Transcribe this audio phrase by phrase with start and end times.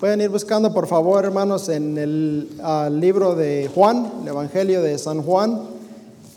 [0.00, 4.98] pueden ir buscando, por favor, hermanos, en el ah, libro de Juan, el Evangelio de
[4.98, 5.62] San Juan,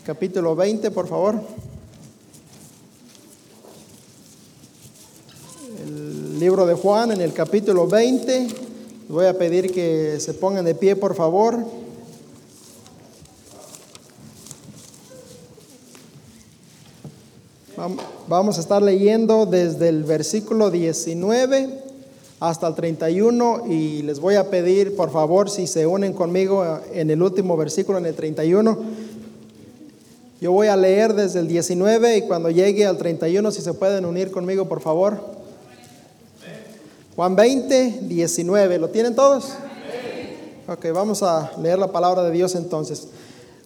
[0.04, 1.40] capítulo 20, por favor.
[5.84, 8.48] El libro de Juan, en el capítulo 20.
[9.08, 11.58] Voy a pedir que se pongan de pie, por favor.
[18.28, 21.89] Vamos a estar leyendo desde el versículo 19
[22.40, 27.10] hasta el 31 y les voy a pedir por favor si se unen conmigo en
[27.10, 28.78] el último versículo, en el 31.
[30.40, 34.06] Yo voy a leer desde el 19 y cuando llegue al 31 si se pueden
[34.06, 35.20] unir conmigo por favor.
[37.14, 39.50] Juan 20, 19, ¿lo tienen todos?
[40.66, 43.08] Ok, vamos a leer la palabra de Dios entonces.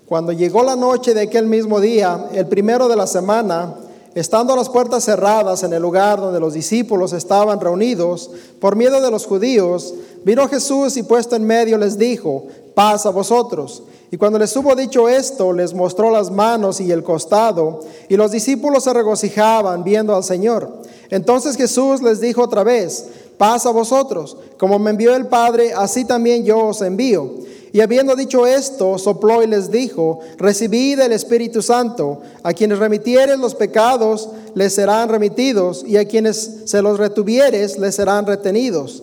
[0.07, 3.75] Cuando llegó la noche de aquel mismo día, el primero de la semana,
[4.15, 9.11] Estando las puertas cerradas en el lugar donde los discípulos estaban reunidos, por miedo de
[9.11, 9.93] los judíos,
[10.25, 13.83] vino Jesús y puesto en medio les dijo, paz a vosotros.
[14.13, 18.31] Y cuando les hubo dicho esto, les mostró las manos y el costado, y los
[18.31, 20.71] discípulos se regocijaban viendo al Señor.
[21.11, 23.07] Entonces Jesús les dijo otra vez,
[23.37, 27.33] paz a vosotros, como me envió el Padre, así también yo os envío.
[27.75, 33.37] Y habiendo dicho esto, sopló y les dijo, recibid el Espíritu Santo, a quienes remitieres
[33.37, 39.03] los pecados, les serán remitidos, y a quienes se los retuvieres, les serán retenidos.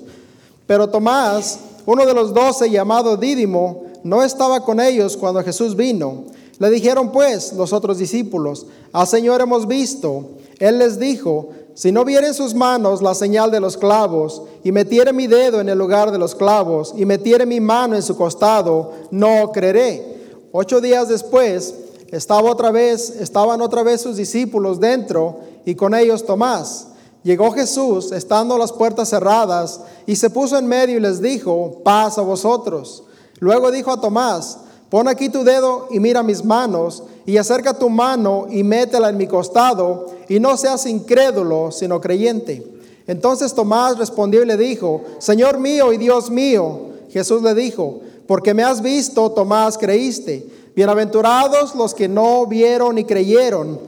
[0.67, 6.23] Pero Tomás, uno de los doce, llamado Dídimo, no estaba con ellos cuando Jesús vino.
[6.57, 10.29] Le dijeron pues los otros discípulos, al Señor hemos visto.
[10.59, 14.71] Él les dijo, si no viere en sus manos la señal de los clavos, y
[14.71, 18.15] metiere mi dedo en el lugar de los clavos, y metiere mi mano en su
[18.17, 20.21] costado, no creeré.
[20.51, 21.73] Ocho días después,
[22.09, 26.87] estaba otra vez, estaban otra vez sus discípulos dentro, y con ellos Tomás.
[27.23, 32.17] Llegó Jesús, estando las puertas cerradas, y se puso en medio y les dijo, paz
[32.17, 33.03] a vosotros.
[33.39, 34.57] Luego dijo a Tomás,
[34.91, 39.15] Pon aquí tu dedo y mira mis manos, y acerca tu mano y métela en
[39.15, 42.61] mi costado, y no seas incrédulo, sino creyente.
[43.07, 46.89] Entonces Tomás respondió y le dijo, Señor mío y Dios mío.
[47.09, 50.45] Jesús le dijo, porque me has visto, Tomás, creíste.
[50.75, 53.79] Bienaventurados los que no vieron y creyeron.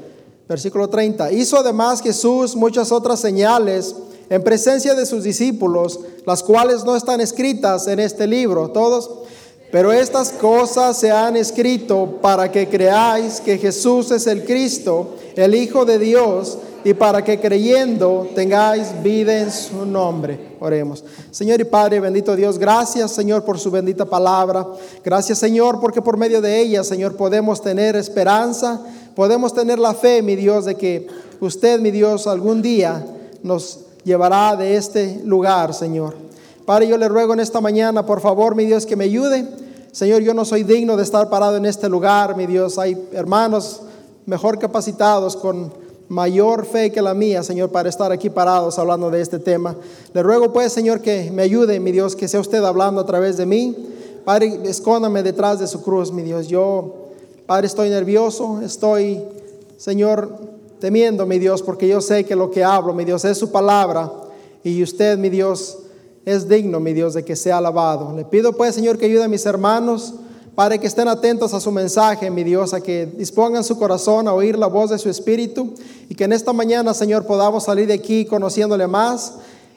[0.47, 1.33] Versículo 30.
[1.33, 3.93] Hizo además Jesús muchas otras señales
[4.29, 8.69] en presencia de sus discípulos, las cuales no están escritas en este libro.
[8.69, 9.09] Todos.
[9.73, 15.55] Pero estas cosas se han escrito para que creáis que Jesús es el Cristo, el
[15.55, 20.57] Hijo de Dios, y para que creyendo tengáis vida en su nombre.
[20.59, 21.03] Oremos.
[21.31, 24.67] Señor y Padre, bendito Dios, gracias Señor por su bendita palabra.
[25.03, 28.79] Gracias Señor porque por medio de ella, Señor, podemos tener esperanza,
[29.15, 31.07] podemos tener la fe, mi Dios, de que
[31.39, 33.03] usted, mi Dios, algún día
[33.41, 36.13] nos llevará de este lugar, Señor.
[36.65, 39.47] Padre, yo le ruego en esta mañana, por favor, mi Dios, que me ayude
[39.93, 42.79] Señor, yo no soy digno de estar parado en este lugar, mi Dios.
[42.79, 43.83] Hay hermanos
[44.25, 45.71] mejor capacitados, con
[46.09, 49.75] mayor fe que la mía, Señor, para estar aquí parados hablando de este tema.
[50.11, 53.37] Le ruego pues, Señor, que me ayude, mi Dios, que sea usted hablando a través
[53.37, 53.77] de mí.
[54.25, 56.47] Padre, escóndame detrás de su cruz, mi Dios.
[56.47, 56.95] Yo,
[57.45, 59.21] Padre, estoy nervioso, estoy,
[59.77, 60.35] Señor,
[60.79, 64.11] temiendo, mi Dios, porque yo sé que lo que hablo, mi Dios, es su palabra.
[64.63, 65.82] Y usted, mi Dios,
[66.25, 68.15] es digno, mi Dios, de que sea alabado.
[68.15, 70.13] Le pido pues, Señor, que ayude a mis hermanos,
[70.55, 74.33] para que estén atentos a su mensaje, mi Dios, a que dispongan su corazón a
[74.33, 75.73] oír la voz de su Espíritu
[76.09, 79.33] y que en esta mañana, Señor, podamos salir de aquí conociéndole más.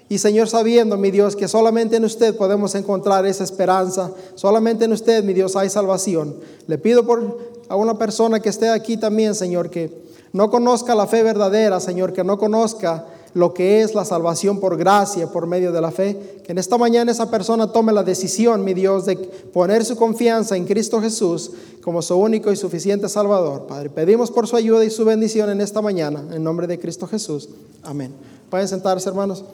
[0.08, 4.92] Y Señor, sabiendo, mi Dios, que solamente en usted podemos encontrar esa esperanza, solamente en
[4.92, 6.36] usted, mi Dios, hay salvación.
[6.66, 9.90] Le pido por a una persona que esté aquí también, Señor, que
[10.32, 14.78] no conozca la fe verdadera, Señor, que no conozca lo que es la salvación por
[14.78, 16.40] gracia, por medio de la fe.
[16.42, 20.56] Que en esta mañana esa persona tome la decisión, mi Dios, de poner su confianza
[20.56, 21.50] en Cristo Jesús
[21.82, 23.66] como su único y suficiente Salvador.
[23.66, 27.06] Padre, pedimos por su ayuda y su bendición en esta mañana, en nombre de Cristo
[27.06, 27.50] Jesús.
[27.82, 28.10] Amén.
[28.48, 29.44] Pueden sentarse, hermanos.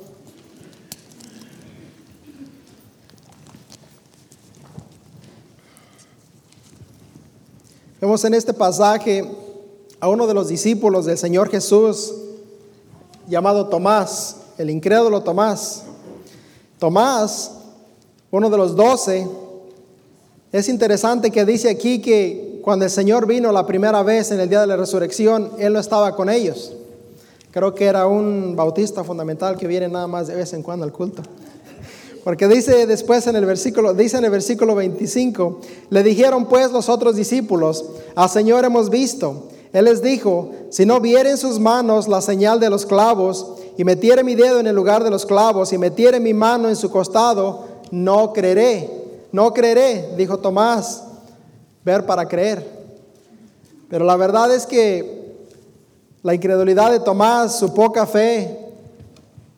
[8.00, 9.28] Vemos en este pasaje
[9.98, 12.14] a uno de los discípulos del Señor Jesús,
[13.32, 15.84] llamado Tomás, el incrédulo Tomás.
[16.78, 17.50] Tomás,
[18.30, 19.26] uno de los doce,
[20.52, 24.50] es interesante que dice aquí que cuando el Señor vino la primera vez en el
[24.50, 26.74] día de la resurrección, Él no estaba con ellos.
[27.50, 30.92] Creo que era un bautista fundamental que viene nada más de vez en cuando al
[30.92, 31.22] culto.
[32.24, 37.16] Porque dice después en el versículo, dice el versículo 25, le dijeron pues los otros
[37.16, 37.82] discípulos,
[38.14, 39.48] al Señor hemos visto.
[39.72, 44.22] Él les dijo, si no vieren sus manos la señal de los clavos, y metiere
[44.22, 47.64] mi dedo en el lugar de los clavos y metiere mi mano en su costado,
[47.90, 48.90] no creeré.
[49.32, 51.04] No creeré, dijo Tomás,
[51.84, 52.68] ver para creer.
[53.88, 55.46] Pero la verdad es que
[56.22, 58.58] la incredulidad de Tomás, su poca fe,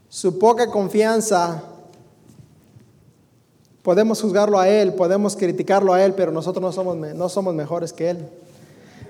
[0.08, 1.60] su poca confianza,
[3.82, 7.92] podemos juzgarlo a él, podemos criticarlo a él, pero nosotros no somos, no somos mejores
[7.92, 8.28] que él.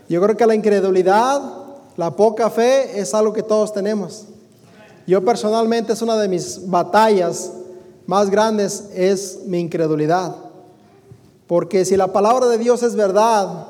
[0.09, 1.41] Yo creo que la incredulidad,
[1.97, 4.27] la poca fe es algo que todos tenemos.
[5.07, 7.53] Yo personalmente es una de mis batallas
[8.07, 10.37] más grandes es mi incredulidad.
[11.47, 13.67] Porque si la palabra de Dios es verdad,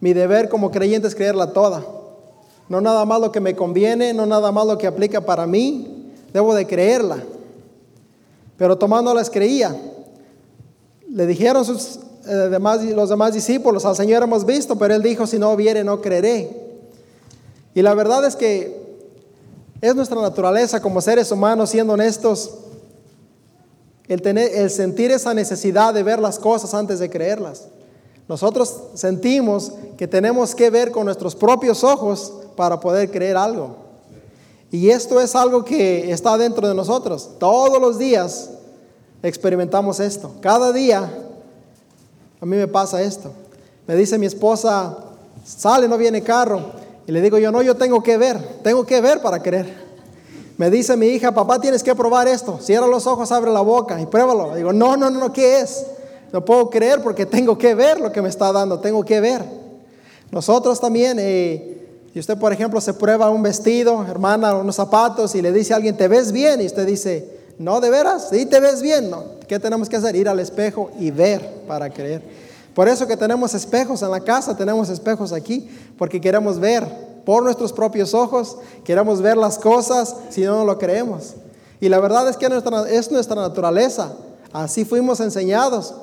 [0.00, 1.84] mi deber como creyente es creerla toda.
[2.68, 6.12] No nada más lo que me conviene, no nada más lo que aplica para mí,
[6.32, 7.18] debo de creerla.
[8.56, 9.74] Pero Tomás no las creía.
[11.08, 15.38] Le dijeron sus, demás, los demás discípulos, al Señor hemos visto, pero él dijo, si
[15.38, 16.50] no viere, no creeré.
[17.74, 18.82] Y la verdad es que
[19.80, 22.50] es nuestra naturaleza como seres humanos, siendo honestos,
[24.08, 27.68] el, tener, el sentir esa necesidad de ver las cosas antes de creerlas.
[28.28, 33.76] Nosotros sentimos que tenemos que ver con nuestros propios ojos para poder creer algo.
[34.70, 37.30] Y esto es algo que está dentro de nosotros.
[37.38, 38.50] Todos los días
[39.22, 40.32] experimentamos esto.
[40.40, 41.10] Cada día
[42.42, 43.30] a mí me pasa esto.
[43.86, 44.98] Me dice mi esposa,
[45.44, 46.60] sale, no viene carro.
[47.06, 49.72] Y le digo yo, no, yo tengo que ver, tengo que ver para creer.
[50.58, 52.58] Me dice mi hija, papá, tienes que probar esto.
[52.60, 54.56] Cierra los ojos, abre la boca y pruébalo.
[54.56, 55.86] Digo, no, no, no, ¿qué es?
[56.32, 59.44] No puedo creer porque tengo que ver lo que me está dando, tengo que ver.
[60.32, 61.78] Nosotros también, eh,
[62.12, 65.76] si usted, por ejemplo, se prueba un vestido, hermana, unos zapatos y le dice a
[65.76, 66.60] alguien, ¿te ves bien?
[66.60, 69.10] Y usted dice, no, de veras, sí, te ves bien.
[69.10, 69.24] No.
[69.46, 70.16] ¿Qué tenemos que hacer?
[70.16, 72.22] Ir al espejo y ver para creer.
[72.74, 75.68] Por eso que tenemos espejos en la casa, tenemos espejos aquí,
[75.98, 76.86] porque queremos ver
[77.24, 81.34] por nuestros propios ojos, queremos ver las cosas si no, lo creemos.
[81.80, 84.12] Y la verdad es que es nuestra naturaleza.
[84.52, 85.94] Así fuimos enseñados.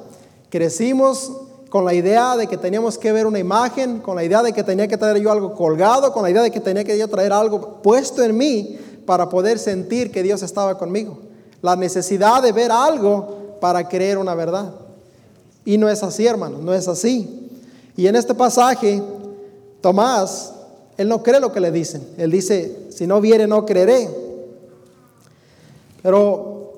[0.49, 1.31] Crecimos
[1.69, 4.63] con la idea de que teníamos que ver una imagen, con la idea de que
[4.63, 7.31] tenía que traer yo algo colgado, con la idea de que tenía que yo traer
[7.31, 11.28] algo puesto en mí para poder sentir que Dios estaba conmigo.
[11.61, 14.73] La necesidad de ver algo para creer una verdad.
[15.65, 17.49] Y no es así, hermano, no es así.
[17.95, 19.01] Y en este pasaje,
[19.81, 20.53] Tomás
[20.99, 22.05] él no cree lo que le dicen.
[22.17, 24.09] Él dice, si no viere, no creeré.
[26.03, 26.73] Pero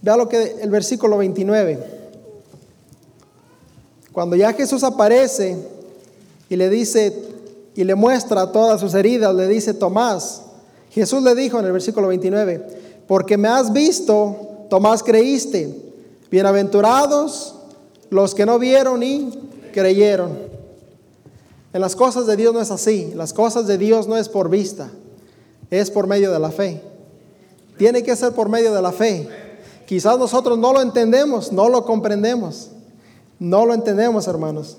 [0.00, 1.76] vea lo que el versículo 29.
[4.12, 5.56] Cuando ya Jesús aparece
[6.48, 7.12] y le dice
[7.74, 10.42] y le muestra todas sus heridas, le dice Tomás,
[10.90, 12.64] Jesús le dijo en el versículo 29,
[13.08, 14.36] porque me has visto,
[14.68, 15.74] Tomás creíste.
[16.30, 17.54] Bienaventurados
[18.10, 19.30] los que no vieron y
[19.72, 20.38] creyeron.
[21.72, 23.12] En las cosas de Dios no es así.
[23.14, 24.90] Las cosas de Dios no es por vista,
[25.70, 26.82] es por medio de la fe.
[27.78, 29.28] Tiene que ser por medio de la fe.
[29.86, 32.70] Quizás nosotros no lo entendemos, no lo comprendemos.
[33.38, 34.76] No lo entendemos, hermanos.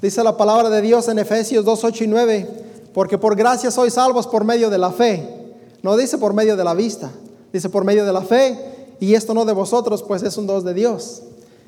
[0.00, 2.48] Dice la palabra de Dios en Efesios 2, 8 y 9,
[2.92, 5.41] porque por gracia sois salvos por medio de la fe.
[5.82, 7.10] No dice por medio de la vista,
[7.52, 8.56] dice por medio de la fe,
[9.00, 11.22] y esto no de vosotros, pues es un dos de Dios.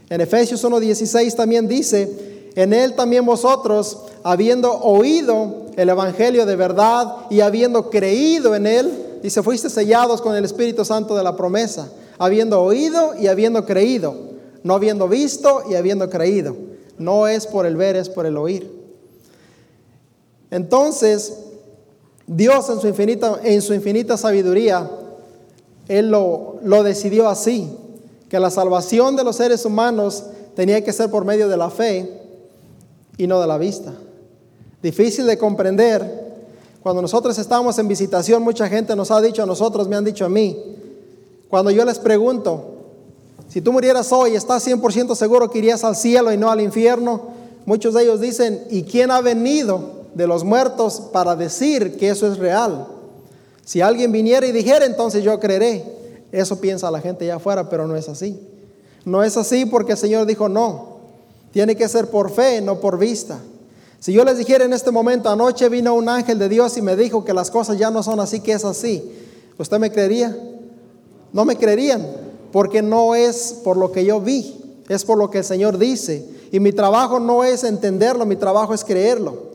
[0.09, 7.27] En Efesios 1.16 también dice, en él también vosotros, habiendo oído el Evangelio de verdad
[7.31, 11.91] y habiendo creído en él, dice, fuiste sellados con el Espíritu Santo de la promesa,
[12.19, 14.15] habiendo oído y habiendo creído,
[14.63, 16.56] no habiendo visto y habiendo creído.
[16.99, 18.71] No es por el ver, es por el oír.
[20.53, 21.35] Entonces,
[22.27, 24.91] Dios en su infinita, en su infinita sabiduría,
[25.89, 27.71] Él lo, lo decidió así,
[28.29, 30.25] que la salvación de los seres humanos
[30.57, 32.21] tenía que ser por medio de la fe
[33.17, 33.93] y no de la vista.
[34.83, 36.25] Difícil de comprender.
[36.83, 40.27] Cuando nosotros estamos en visitación, mucha gente nos ha dicho a nosotros, me han dicho
[40.27, 40.57] a mí,
[41.49, 42.75] cuando yo les pregunto,
[43.49, 47.23] si tú murieras hoy, ¿estás 100% seguro que irías al cielo y no al infierno?
[47.65, 52.31] Muchos de ellos dicen, ¿y quién ha venido de los muertos para decir que eso
[52.31, 52.87] es real?
[53.65, 55.85] Si alguien viniera y dijera, entonces yo creeré.
[56.33, 58.39] Eso piensa la gente allá afuera, pero no es así.
[59.05, 60.94] No es así porque el Señor dijo no.
[61.53, 63.39] Tiene que ser por fe, no por vista.
[64.01, 66.97] Si yo les dijera en este momento, anoche vino un ángel de Dios y me
[66.97, 69.03] dijo que las cosas ya no son así, que es así,
[69.56, 70.37] ¿usted me creería?
[71.33, 72.06] No me creerían,
[72.53, 76.29] porque no es por lo que yo vi, es por lo que el Señor dice.
[76.53, 79.54] Y mi trabajo no es entenderlo, mi trabajo es creerlo.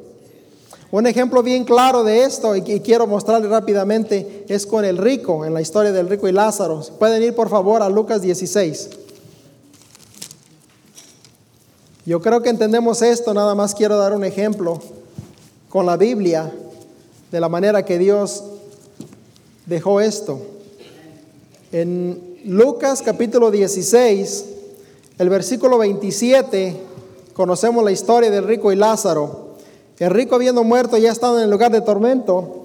[0.92, 5.54] Un ejemplo bien claro de esto, y quiero mostrarle rápidamente, es con el rico, en
[5.54, 6.82] la historia del rico y Lázaro.
[6.98, 8.90] Pueden ir por favor a Lucas 16.
[12.08, 14.82] Yo creo que entendemos esto, nada más quiero dar un ejemplo
[15.70, 16.52] con la Biblia
[17.32, 18.44] de la manera que Dios
[19.68, 20.42] dejó esto.
[21.72, 24.46] En Lucas capítulo 16,
[25.20, 26.82] el versículo 27,
[27.34, 29.49] conocemos la historia del rico y Lázaro.
[30.00, 32.64] El rico habiendo muerto ya estaba en el lugar de tormento.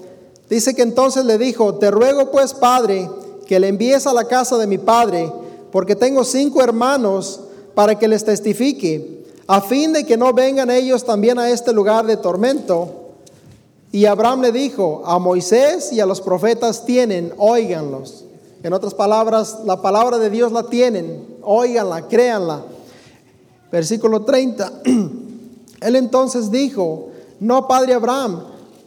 [0.49, 3.09] Dice que entonces le dijo, te ruego pues, Padre,
[3.45, 5.31] que le envíes a la casa de mi Padre,
[5.71, 7.41] porque tengo cinco hermanos
[7.73, 12.05] para que les testifique, a fin de que no vengan ellos también a este lugar
[12.05, 12.87] de tormento.
[13.91, 18.23] Y Abraham le dijo, a Moisés y a los profetas tienen, óiganlos.
[18.63, 22.63] En otras palabras, la palabra de Dios la tienen, óiganla, créanla.
[23.71, 24.71] Versículo 30.
[25.81, 28.43] Él entonces dijo, no, padre Abraham,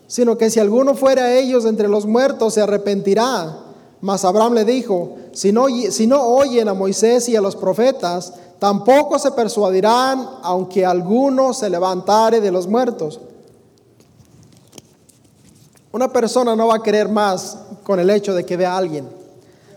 [0.06, 3.58] sino que si alguno fuera a ellos entre los muertos, se arrepentirá.
[4.00, 8.32] Mas Abraham le dijo, si no, si no oyen a Moisés y a los profetas,
[8.58, 13.20] tampoco se persuadirán, aunque alguno se levantare de los muertos.
[15.92, 19.08] Una persona no va a creer más con el hecho de que vea a alguien.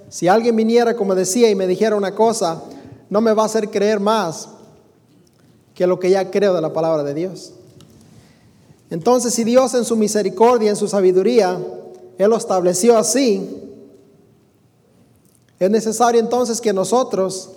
[0.09, 2.61] Si alguien viniera, como decía, y me dijera una cosa,
[3.09, 4.49] no me va a hacer creer más
[5.73, 7.53] que lo que ya creo de la palabra de Dios.
[8.91, 11.57] Entonces, si Dios en su misericordia, en su sabiduría,
[12.17, 13.49] Él lo estableció así,
[15.59, 17.51] es necesario entonces que nosotros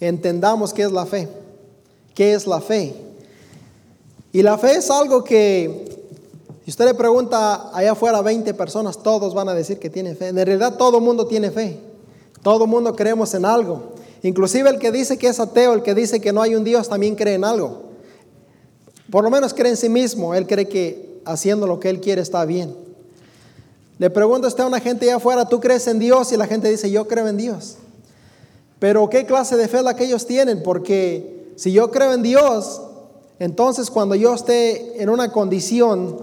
[0.00, 1.28] entendamos qué es la fe.
[2.14, 2.94] ¿Qué es la fe?
[4.32, 6.06] Y la fe es algo que,
[6.64, 10.14] si usted le pregunta allá afuera a 20 personas, todos van a decir que tiene
[10.14, 10.28] fe.
[10.28, 11.78] En realidad todo mundo tiene fe.
[12.42, 13.94] Todo mundo creemos en algo.
[14.22, 16.88] Inclusive el que dice que es ateo, el que dice que no hay un Dios,
[16.88, 17.87] también cree en algo.
[19.10, 20.34] Por lo menos cree en sí mismo.
[20.34, 22.74] Él cree que haciendo lo que él quiere está bien.
[23.98, 26.30] Le pregunta usted a una gente allá afuera, ¿tú crees en Dios?
[26.32, 27.76] Y la gente dice, yo creo en Dios.
[28.78, 30.62] Pero ¿qué clase de fe la que ellos tienen?
[30.62, 32.80] Porque si yo creo en Dios,
[33.40, 36.16] entonces cuando yo esté en una condición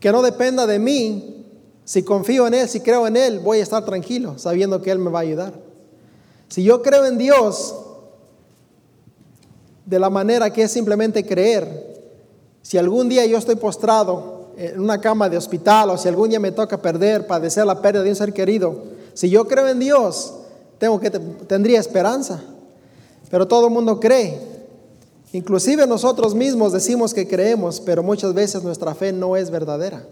[0.00, 1.46] que no dependa de mí,
[1.84, 4.98] si confío en Él, si creo en Él, voy a estar tranquilo, sabiendo que Él
[4.98, 5.54] me va a ayudar.
[6.48, 7.76] Si yo creo en Dios
[9.86, 11.89] de la manera que es simplemente creer,
[12.62, 16.40] si algún día yo estoy postrado en una cama de hospital o si algún día
[16.40, 18.82] me toca perder, padecer la pérdida de un ser querido,
[19.14, 20.34] si yo creo en Dios,
[20.78, 22.40] tengo que, tendría esperanza.
[23.30, 24.38] Pero todo el mundo cree.
[25.32, 30.04] Inclusive nosotros mismos decimos que creemos, pero muchas veces nuestra fe no es verdadera.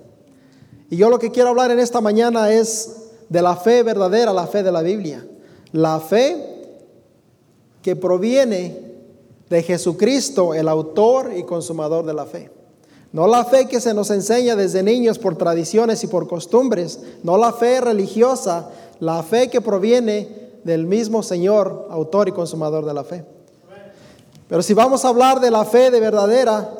[0.91, 2.93] Y yo lo que quiero hablar en esta mañana es
[3.29, 5.27] de la fe verdadera, la fe de la Biblia.
[5.73, 6.77] La fe
[7.83, 8.88] que proviene
[9.51, 12.51] de Jesucristo, el autor y consumador de la fe.
[13.13, 17.39] No la fe que se nos enseña desde niños por tradiciones y por costumbres, no
[17.39, 18.69] la fe religiosa,
[19.01, 20.29] la fe que proviene
[20.65, 23.25] del mismo Señor, autor y consumador de la fe.
[24.49, 26.71] Pero si vamos a hablar de la fe de verdadera,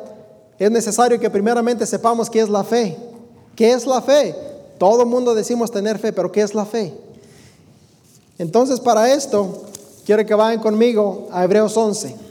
[0.59, 2.97] es necesario que primeramente sepamos qué es la fe.
[3.55, 4.35] ¿Qué es la fe?
[4.77, 6.93] Todo el mundo decimos tener fe, pero ¿qué es la fe?
[8.37, 9.63] Entonces para esto,
[10.05, 12.28] quiero que vayan conmigo a Hebreos 11.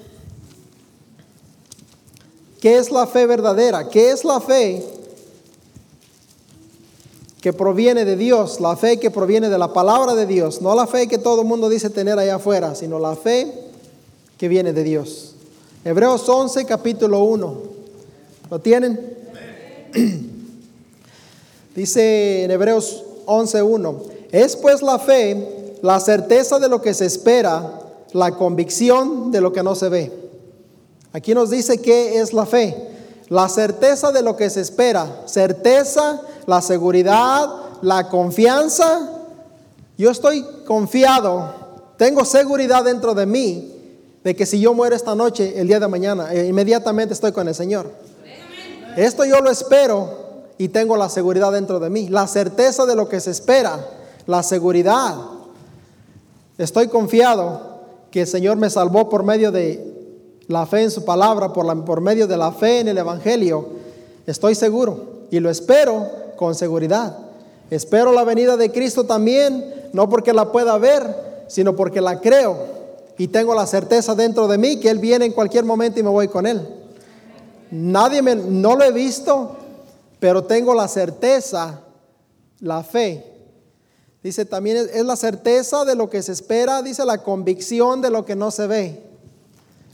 [2.60, 3.88] ¿Qué es la fe verdadera?
[3.88, 4.84] ¿Qué es la fe
[7.40, 10.86] que proviene de Dios, la fe que proviene de la palabra de Dios, no la
[10.86, 13.52] fe que todo el mundo dice tener allá afuera, sino la fe
[14.36, 15.34] que viene de Dios.
[15.84, 17.62] Hebreos 11, capítulo 1.
[18.50, 19.16] ¿Lo tienen?
[21.74, 24.02] Dice en Hebreos 11, 1.
[24.32, 27.80] Es pues la fe, la certeza de lo que se espera,
[28.12, 30.27] la convicción de lo que no se ve.
[31.12, 32.76] Aquí nos dice qué es la fe.
[33.28, 37.48] La certeza de lo que se espera, certeza la seguridad,
[37.82, 39.10] la confianza.
[39.98, 41.54] Yo estoy confiado,
[41.96, 43.74] tengo seguridad dentro de mí
[44.24, 47.48] de que si yo muero esta noche, el día de mañana, eh, inmediatamente estoy con
[47.48, 47.90] el Señor.
[48.96, 53.08] Esto yo lo espero y tengo la seguridad dentro de mí, la certeza de lo
[53.08, 53.78] que se espera,
[54.26, 55.16] la seguridad.
[56.56, 57.78] Estoy confiado
[58.10, 59.87] que el Señor me salvó por medio de
[60.48, 63.68] la fe en su palabra, por, la, por medio de la fe en el Evangelio.
[64.26, 67.16] Estoy seguro y lo espero con seguridad.
[67.70, 72.78] Espero la venida de Cristo también, no porque la pueda ver, sino porque la creo
[73.18, 76.08] y tengo la certeza dentro de mí que Él viene en cualquier momento y me
[76.08, 76.66] voy con Él.
[77.70, 79.56] Nadie me, no lo he visto,
[80.20, 81.80] pero tengo la certeza,
[82.60, 83.24] la fe.
[84.22, 88.10] Dice también es, es la certeza de lo que se espera, dice la convicción de
[88.10, 89.07] lo que no se ve.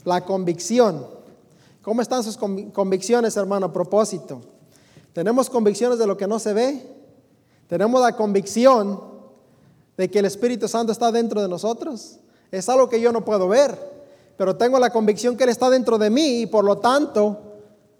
[0.05, 1.05] La convicción.
[1.81, 3.67] ¿Cómo están sus convicciones, hermano?
[3.67, 4.41] A propósito.
[5.13, 6.81] Tenemos convicciones de lo que no se ve.
[7.67, 9.01] Tenemos la convicción
[9.97, 12.19] de que el Espíritu Santo está dentro de nosotros.
[12.51, 13.77] Es algo que yo no puedo ver,
[14.37, 17.39] pero tengo la convicción que Él está dentro de mí y por lo tanto,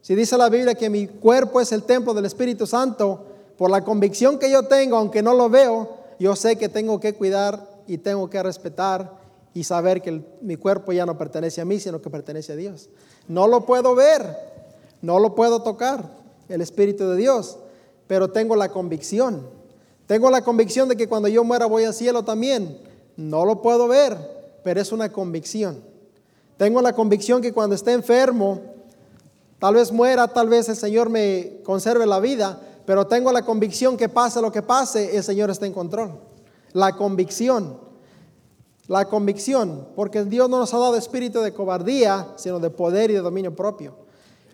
[0.02, 3.26] si dice la Biblia que mi cuerpo es el templo del Espíritu Santo,
[3.58, 7.14] por la convicción que yo tengo, aunque no lo veo, yo sé que tengo que
[7.14, 9.25] cuidar y tengo que respetar
[9.56, 12.90] y saber que mi cuerpo ya no pertenece a mí, sino que pertenece a Dios.
[13.30, 14.38] No lo puedo ver,
[15.02, 16.12] no lo puedo tocar,
[16.50, 17.58] el Espíritu de Dios,
[18.06, 19.48] pero tengo la convicción.
[20.08, 22.78] Tengo la convicción de que cuando yo muera voy al cielo también.
[23.16, 24.18] No lo puedo ver,
[24.62, 25.82] pero es una convicción.
[26.58, 28.60] Tengo la convicción que cuando esté enfermo,
[29.58, 33.96] tal vez muera, tal vez el Señor me conserve la vida, pero tengo la convicción
[33.96, 36.20] que pase lo que pase, el Señor está en control.
[36.74, 37.85] La convicción,
[38.88, 43.16] la convicción, porque Dios no nos ha dado espíritu de cobardía, sino de poder y
[43.16, 43.96] de dominio propio.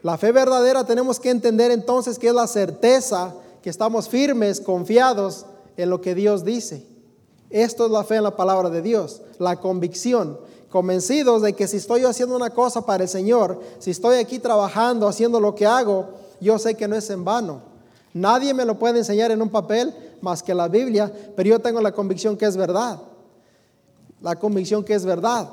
[0.03, 5.45] La fe verdadera tenemos que entender entonces que es la certeza que estamos firmes, confiados
[5.77, 6.85] en lo que Dios dice.
[7.49, 11.77] Esto es la fe en la palabra de Dios, la convicción, convencidos de que si
[11.77, 16.11] estoy haciendo una cosa para el Señor, si estoy aquí trabajando, haciendo lo que hago,
[16.39, 17.61] yo sé que no es en vano.
[18.13, 21.81] Nadie me lo puede enseñar en un papel más que la Biblia, pero yo tengo
[21.81, 22.99] la convicción que es verdad.
[24.21, 25.49] La convicción que es verdad.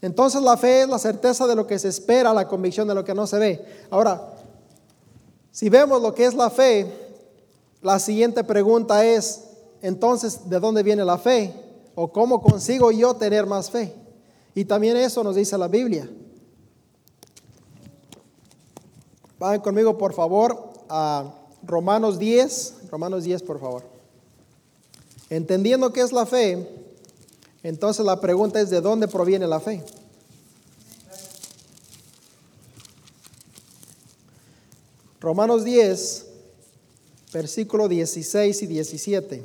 [0.00, 3.04] Entonces la fe es la certeza de lo que se espera, la convicción de lo
[3.04, 3.64] que no se ve.
[3.90, 4.34] Ahora,
[5.52, 6.86] si vemos lo que es la fe,
[7.82, 9.44] la siguiente pregunta es,
[9.82, 11.54] entonces, ¿de dónde viene la fe?
[11.94, 13.94] ¿O cómo consigo yo tener más fe?
[14.54, 16.08] Y también eso nos dice la Biblia.
[19.38, 22.74] Vayan conmigo, por favor, a Romanos 10.
[22.90, 23.84] Romanos 10, por favor.
[25.30, 26.68] Entendiendo qué es la fe,
[27.62, 29.82] entonces la pregunta es, ¿de dónde proviene la fe?
[35.20, 36.26] Romanos 10,
[37.32, 39.42] versículo 16 y 17.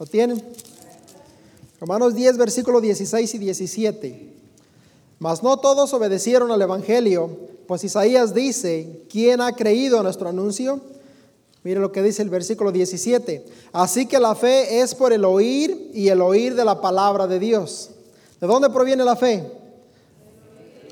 [0.00, 0.42] ¿Lo tienen?
[1.80, 4.32] Romanos 10, versículo 16 y 17.
[5.20, 7.30] Mas no todos obedecieron al Evangelio,
[7.68, 10.80] pues Isaías dice, ¿quién ha creído a nuestro anuncio?
[11.64, 13.44] Mire lo que dice el versículo 17.
[13.72, 17.38] Así que la fe es por el oír y el oír de la palabra de
[17.38, 17.90] Dios.
[18.40, 19.48] ¿De dónde proviene la fe?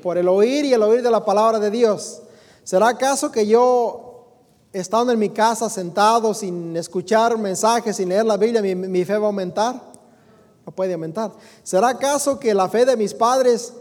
[0.01, 2.21] Por el oír y el oír de la palabra de Dios.
[2.63, 4.27] ¿Será acaso que yo,
[4.71, 9.25] estando en mi casa sentado sin escuchar mensajes, sin leer la Biblia, mi, fe va
[9.25, 9.81] a aumentar?
[10.65, 11.33] No puede aumentar.
[11.63, 13.73] ¿Será acaso que la fe de mis padres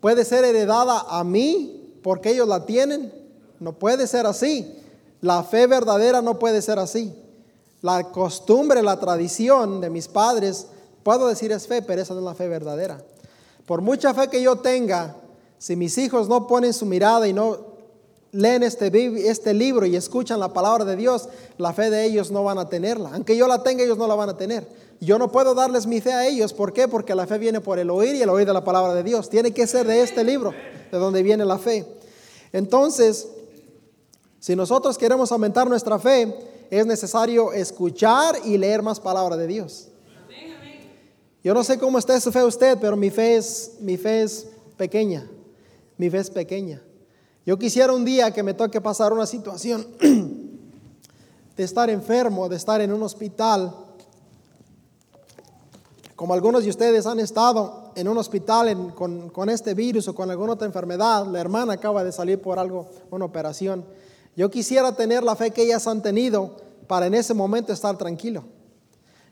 [0.00, 3.12] puede ser heredada a mí porque ellos la tienen?
[3.60, 4.81] No puede ser así.
[5.22, 7.14] La fe verdadera no puede ser así.
[7.80, 10.66] La costumbre, la tradición de mis padres,
[11.02, 13.00] puedo decir es fe, pero esa no es la fe verdadera.
[13.64, 15.16] Por mucha fe que yo tenga,
[15.58, 17.72] si mis hijos no ponen su mirada y no
[18.32, 18.90] leen este,
[19.28, 22.68] este libro y escuchan la palabra de Dios, la fe de ellos no van a
[22.68, 23.10] tenerla.
[23.14, 24.66] Aunque yo la tenga, ellos no la van a tener.
[25.00, 26.52] Yo no puedo darles mi fe a ellos.
[26.52, 26.88] ¿Por qué?
[26.88, 29.30] Porque la fe viene por el oír y el oír de la palabra de Dios.
[29.30, 30.52] Tiene que ser de este libro,
[30.90, 31.86] de donde viene la fe.
[32.52, 33.28] Entonces,
[34.42, 36.36] si nosotros queremos aumentar nuestra fe,
[36.68, 39.86] es necesario escuchar y leer más palabra de Dios.
[41.44, 44.48] Yo no sé cómo está su fe usted, pero mi fe es, mi fe es
[44.76, 45.30] pequeña.
[45.96, 46.82] Mi fe es pequeña.
[47.46, 49.86] Yo quisiera un día que me toque pasar una situación
[51.56, 53.72] de estar enfermo, de estar en un hospital,
[56.16, 60.32] como algunos de ustedes han estado en un hospital con, con, este virus o con
[60.32, 61.28] alguna otra enfermedad.
[61.28, 63.84] La hermana acaba de salir por algo, una operación.
[64.36, 68.44] Yo quisiera tener la fe que ellas han tenido para en ese momento estar tranquilo.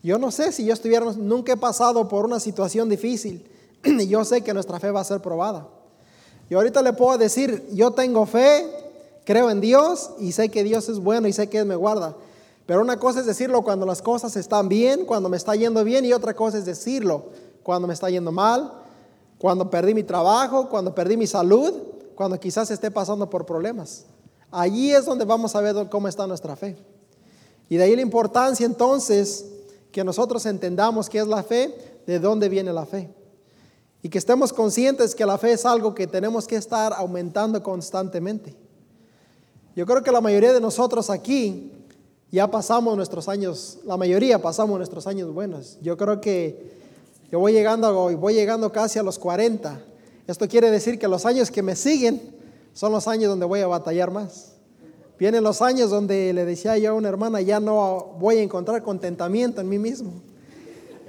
[0.02, 3.46] Yo no sé si yo estuviera, nunca he pasado por una situación difícil
[3.84, 5.68] y yo sé que nuestra fe va a ser probada.
[6.48, 8.66] Y ahorita le puedo decir, yo tengo fe,
[9.24, 12.16] creo en Dios y sé que Dios es bueno y sé que Él me guarda.
[12.66, 16.04] Pero una cosa es decirlo cuando las cosas están bien, cuando me está yendo bien,
[16.04, 17.24] y otra cosa es decirlo
[17.62, 18.72] cuando me está yendo mal,
[19.38, 21.72] cuando perdí mi trabajo, cuando perdí mi salud,
[22.14, 24.04] cuando quizás esté pasando por problemas.
[24.50, 26.76] Allí es donde vamos a ver cómo está nuestra fe.
[27.68, 29.46] Y de ahí la importancia entonces
[29.92, 31.74] que nosotros entendamos qué es la fe,
[32.06, 33.10] de dónde viene la fe.
[34.02, 38.56] Y que estemos conscientes que la fe es algo que tenemos que estar aumentando constantemente.
[39.76, 41.72] Yo creo que la mayoría de nosotros aquí
[42.32, 45.78] ya pasamos nuestros años, la mayoría pasamos nuestros años buenos.
[45.82, 46.80] Yo creo que
[47.30, 49.80] yo voy llegando, voy llegando casi a los 40.
[50.26, 52.39] Esto quiere decir que los años que me siguen
[52.72, 54.52] son los años donde voy a batallar más.
[55.18, 58.82] Vienen los años donde le decía yo a una hermana, ya no voy a encontrar
[58.82, 60.12] contentamiento en mí mismo.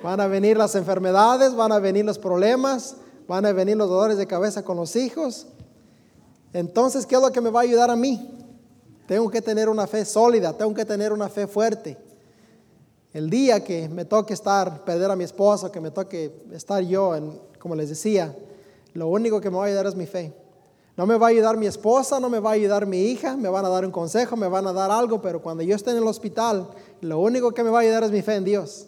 [0.04, 2.98] Van a venir las enfermedades, van a venir los problemas,
[3.28, 5.48] van a venir los dolores de cabeza con los hijos.
[6.52, 8.30] Entonces, ¿qué es lo que me va a ayudar a mí?
[9.08, 11.98] Tengo que tener una fe sólida, tengo que tener una fe fuerte.
[13.14, 17.16] El día que me toque estar, perder a mi esposo, que me toque estar yo,
[17.16, 18.36] en, como les decía,
[18.94, 20.34] lo único que me va a ayudar es mi fe.
[20.98, 23.50] No me va a ayudar mi esposa, no me va a ayudar mi hija, me
[23.50, 25.98] van a dar un consejo, me van a dar algo, pero cuando yo esté en
[25.98, 28.88] el hospital, lo único que me va a ayudar es mi fe en Dios.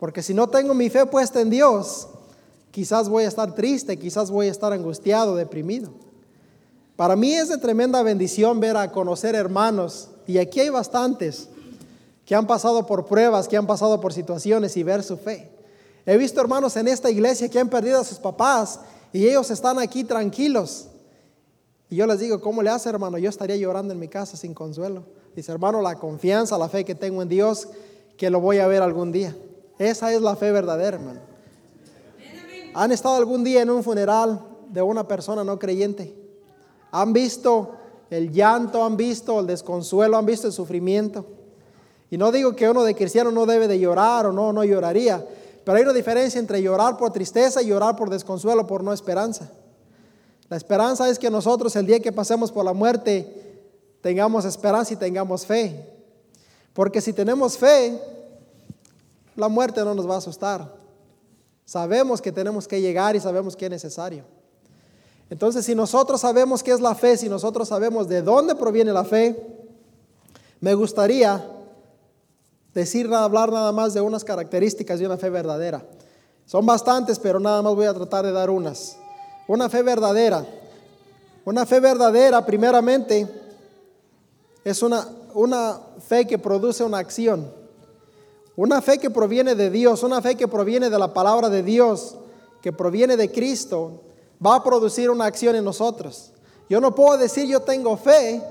[0.00, 2.08] Porque si no tengo mi fe puesta en Dios,
[2.70, 5.90] quizás voy a estar triste, quizás voy a estar angustiado, deprimido.
[6.96, 11.48] Para mí es de tremenda bendición ver a conocer hermanos, y aquí hay bastantes,
[12.24, 15.50] que han pasado por pruebas, que han pasado por situaciones y ver su fe.
[16.04, 18.80] He visto hermanos en esta iglesia que han perdido a sus papás
[19.12, 20.88] y ellos están aquí tranquilos.
[21.90, 23.18] Y yo les digo, ¿cómo le hace hermano?
[23.18, 25.04] Yo estaría llorando en mi casa sin consuelo.
[25.34, 27.68] Dice, hermano, la confianza, la fe que tengo en Dios,
[28.16, 29.34] que lo voy a ver algún día.
[29.78, 31.20] Esa es la fe verdadera, hermano.
[32.74, 36.14] ¿Han estado algún día en un funeral de una persona no creyente?
[36.90, 37.72] ¿Han visto
[38.10, 41.24] el llanto, han visto el desconsuelo, han visto el sufrimiento?
[42.10, 45.24] Y no digo que uno de cristiano no debe de llorar o no, no lloraría,
[45.64, 49.50] pero hay una diferencia entre llorar por tristeza y llorar por desconsuelo, por no esperanza.
[50.48, 53.66] La esperanza es que nosotros el día que pasemos por la muerte
[54.00, 55.86] tengamos esperanza y tengamos fe.
[56.72, 58.00] Porque si tenemos fe,
[59.36, 60.74] la muerte no nos va a asustar.
[61.64, 64.24] Sabemos que tenemos que llegar y sabemos que es necesario.
[65.30, 69.04] Entonces, si nosotros sabemos qué es la fe, si nosotros sabemos de dónde proviene la
[69.04, 69.36] fe,
[70.60, 71.44] me gustaría
[72.72, 75.84] decir, hablar nada más de unas características de una fe verdadera.
[76.46, 78.96] Son bastantes, pero nada más voy a tratar de dar unas.
[79.48, 80.44] Una fe verdadera.
[81.44, 83.26] Una fe verdadera, primeramente,
[84.62, 87.50] es una, una fe que produce una acción.
[88.54, 92.16] Una fe que proviene de Dios, una fe que proviene de la palabra de Dios,
[92.60, 94.02] que proviene de Cristo,
[94.44, 96.32] va a producir una acción en nosotros.
[96.68, 98.42] Yo no puedo decir yo tengo fe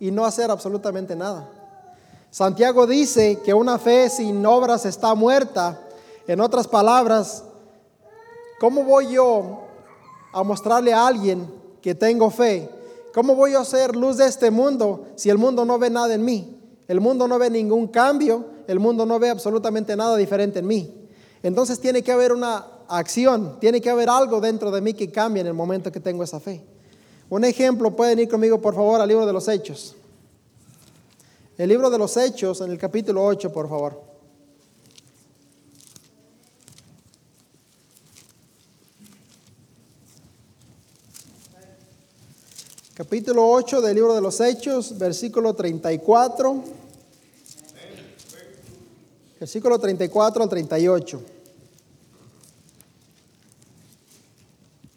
[0.00, 1.46] y no hacer absolutamente nada.
[2.30, 5.78] Santiago dice que una fe sin obras está muerta.
[6.26, 7.44] En otras palabras,
[8.58, 9.71] ¿cómo voy yo
[10.32, 11.46] a mostrarle a alguien
[11.80, 12.68] que tengo fe?
[13.14, 16.24] ¿Cómo voy a hacer luz de este mundo si el mundo no ve nada en
[16.24, 16.58] mí?
[16.88, 21.08] El mundo no ve ningún cambio, el mundo no ve absolutamente nada diferente en mí.
[21.42, 25.40] Entonces tiene que haber una acción, tiene que haber algo dentro de mí que cambie
[25.40, 26.64] en el momento que tengo esa fe.
[27.28, 29.96] Un ejemplo, pueden ir conmigo por favor al libro de los Hechos.
[31.56, 34.11] El libro de los Hechos, en el capítulo 8, por favor.
[42.94, 46.62] Capítulo 8 del libro de los Hechos, versículo 34.
[49.40, 51.22] Versículo 34 al 38.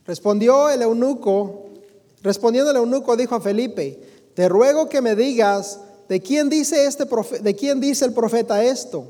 [0.05, 1.67] Respondió el eunuco,
[2.21, 3.97] respondiendo el eunuco dijo a Felipe,
[4.33, 5.79] te ruego que me digas
[6.09, 7.05] ¿de quién dice, este
[7.41, 9.07] ¿de quién dice el profeta esto?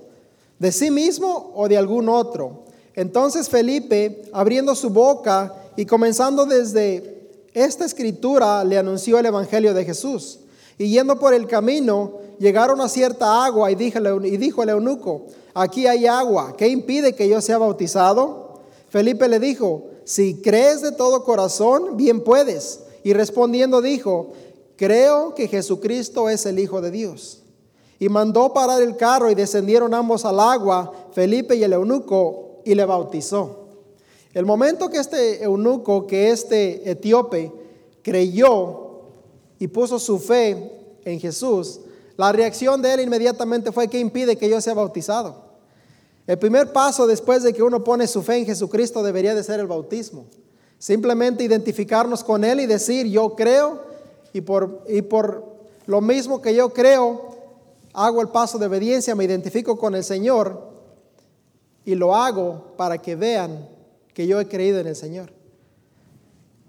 [0.60, 2.66] ¿De sí mismo o de algún otro?
[2.94, 7.15] Entonces Felipe, abriendo su boca y comenzando desde
[7.56, 10.40] esta escritura, le anunció el Evangelio de Jesús.
[10.78, 16.06] Y yendo por el camino, llegaron a cierta agua y dijo, el eunuco, aquí hay
[16.06, 18.60] agua, ¿qué impide que yo sea bautizado?
[18.90, 22.82] Felipe le dijo, si crees de todo corazón, bien puedes.
[23.04, 24.34] Y respondiendo dijo,
[24.76, 27.42] creo que Jesucristo es el Hijo de Dios.
[27.98, 32.76] Y mandó parar el carro y descendieron ambos al agua, Felipe y el eunuco, y
[32.76, 33.65] le bautizó.
[34.36, 37.54] El momento que este eunuco, que este etíope,
[38.02, 39.00] creyó
[39.60, 40.72] y puso su fe
[41.06, 41.80] en Jesús,
[42.18, 45.38] la reacción de él inmediatamente fue, ¿qué impide que yo sea bautizado?
[46.28, 49.62] El primer paso después de que uno pone su fe en Jesucristo debería de ser
[49.62, 50.26] el bautismo.
[50.80, 53.84] Simplemente identificarnos con Él y decir, yo creo
[54.34, 55.46] y por, y por
[55.86, 57.22] lo mismo que yo creo,
[57.94, 60.62] hago el paso de obediencia, me identifico con el Señor
[61.86, 63.75] y lo hago para que vean
[64.16, 65.30] que yo he creído en el Señor.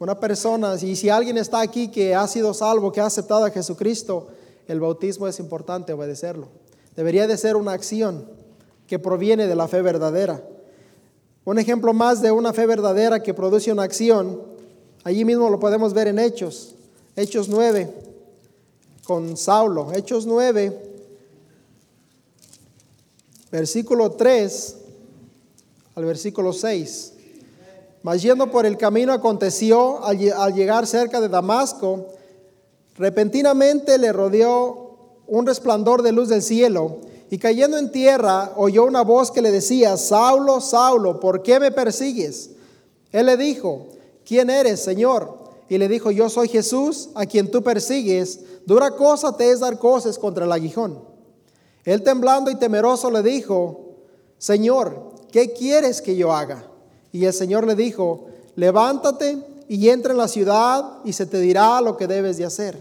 [0.01, 3.51] Una persona, y si alguien está aquí que ha sido salvo, que ha aceptado a
[3.51, 4.27] Jesucristo,
[4.67, 6.49] el bautismo es importante obedecerlo.
[6.97, 8.29] Debería de ser una acción
[8.89, 10.43] que proviene de la fe verdadera.
[11.45, 14.43] Un ejemplo más de una fe verdadera que produce una acción,
[15.05, 16.75] allí mismo lo podemos ver en Hechos.
[17.15, 17.95] Hechos 9,
[19.05, 19.93] con Saulo.
[19.93, 20.95] Hechos 9,
[23.53, 24.77] versículo 3
[25.95, 27.13] al versículo 6.
[28.15, 30.19] Yendo por el camino aconteció al,
[30.55, 32.07] llegar cerca de Damasco,
[32.97, 36.99] repentinamente le rodeó un resplandor de luz del cielo
[37.31, 41.73] y cayendo en tierra oyó una voz que le decía, Saulo, Saulo, ¿por qué me
[41.73, 42.51] persigues?
[43.11, 43.87] Él le dijo,
[44.25, 45.47] ¿quién eres, Señor?
[45.69, 49.79] y le dijo, yo soy Jesús a quien tú persigues, dura cosa te es dar
[49.79, 51.03] cosas contra el aguijón.
[51.85, 53.97] Él temblando y temeroso le dijo,
[54.39, 56.69] Señor, ¿qué quieres que yo haga?
[57.17, 58.27] Y el Señor le dijo,
[58.57, 62.79] levántate y entra en la ciudad y se te dirá lo que debes de hacer.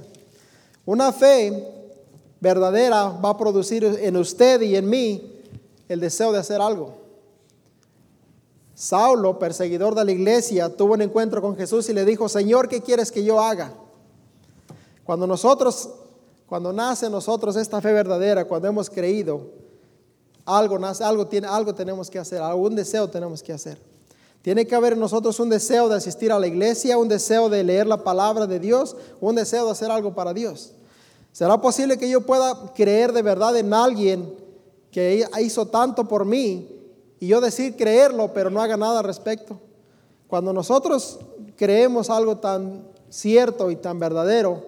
[0.85, 1.65] Una fe
[2.41, 5.41] verdadera va a producir en usted y en mí
[5.87, 6.95] el deseo de hacer algo.
[8.73, 12.81] Saulo, perseguidor de la iglesia, tuvo un encuentro con Jesús y le dijo, Señor, ¿qué
[12.81, 13.71] quieres que yo haga?
[15.05, 15.91] Cuando nosotros,
[16.45, 19.49] cuando nace en nosotros esta fe verdadera, cuando hemos creído,
[20.43, 23.94] algo nace, algo tiene, algo tenemos que hacer, algún deseo tenemos que hacer.
[24.45, 27.63] Tiene que haber en nosotros un deseo de asistir a la iglesia, un deseo de
[27.63, 30.73] leer la palabra de Dios, un deseo de hacer algo para Dios.
[31.31, 34.35] ¿Será posible que yo pueda creer de verdad en alguien
[34.91, 36.69] que hizo tanto por mí
[37.19, 39.59] y yo decir creerlo, pero no haga nada al respecto?
[40.27, 41.17] Cuando nosotros
[41.55, 44.63] creemos algo tan cierto y tan verdadero,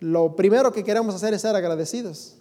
[0.00, 2.36] lo primero que queremos hacer es ser agradecidos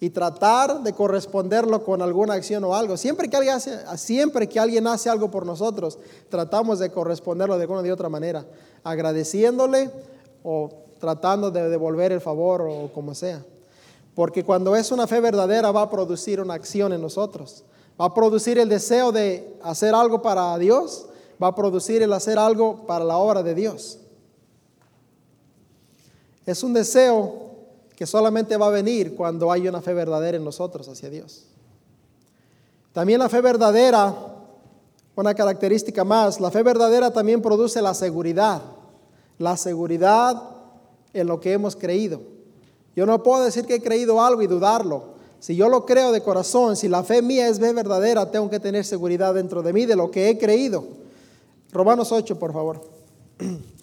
[0.00, 2.96] y tratar de corresponderlo con alguna acción o algo.
[2.96, 7.62] Siempre que alguien hace, siempre que alguien hace algo por nosotros, tratamos de corresponderlo de
[7.62, 8.46] alguna de otra manera,
[8.84, 9.90] agradeciéndole
[10.44, 13.44] o tratando de devolver el favor o como sea.
[14.14, 17.64] Porque cuando es una fe verdadera va a producir una acción en nosotros.
[18.00, 21.06] Va a producir el deseo de hacer algo para Dios,
[21.42, 23.98] va a producir el hacer algo para la obra de Dios.
[26.46, 27.47] Es un deseo
[27.98, 31.46] que solamente va a venir cuando hay una fe verdadera en nosotros hacia Dios.
[32.92, 34.14] También la fe verdadera,
[35.16, 38.62] una característica más, la fe verdadera también produce la seguridad,
[39.38, 40.40] la seguridad
[41.12, 42.20] en lo que hemos creído.
[42.94, 45.14] Yo no puedo decir que he creído algo y dudarlo.
[45.40, 48.84] Si yo lo creo de corazón, si la fe mía es verdadera, tengo que tener
[48.84, 50.84] seguridad dentro de mí de lo que he creído.
[51.72, 52.80] Romanos 8, por favor.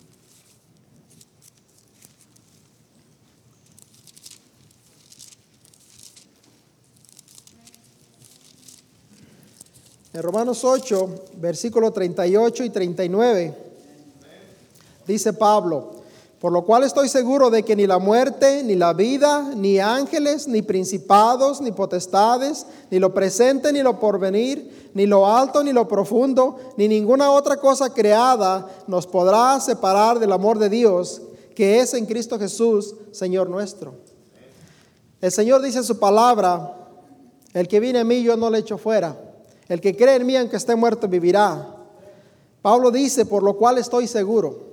[10.16, 11.10] En Romanos 8,
[11.42, 13.54] versículo 38 y 39,
[15.06, 15.92] dice Pablo,
[16.40, 20.48] por lo cual estoy seguro de que ni la muerte, ni la vida, ni ángeles,
[20.48, 25.86] ni principados, ni potestades, ni lo presente, ni lo porvenir, ni lo alto, ni lo
[25.86, 31.24] profundo, ni ninguna otra cosa creada nos podrá separar del amor de Dios
[31.54, 33.96] que es en Cristo Jesús, Señor nuestro.
[35.20, 36.74] El Señor dice en su palabra,
[37.54, 39.25] el que viene a mí yo no le echo fuera.
[39.68, 41.76] El que cree en mí, aunque esté muerto, vivirá.
[42.62, 44.66] Pablo dice, por lo cual estoy seguro.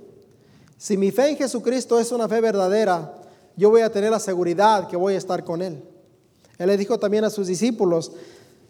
[0.77, 3.15] Si mi fe en Jesucristo es una fe verdadera,
[3.57, 5.83] yo voy a tener la seguridad que voy a estar con Él.
[6.59, 8.13] Él le dijo también a sus discípulos,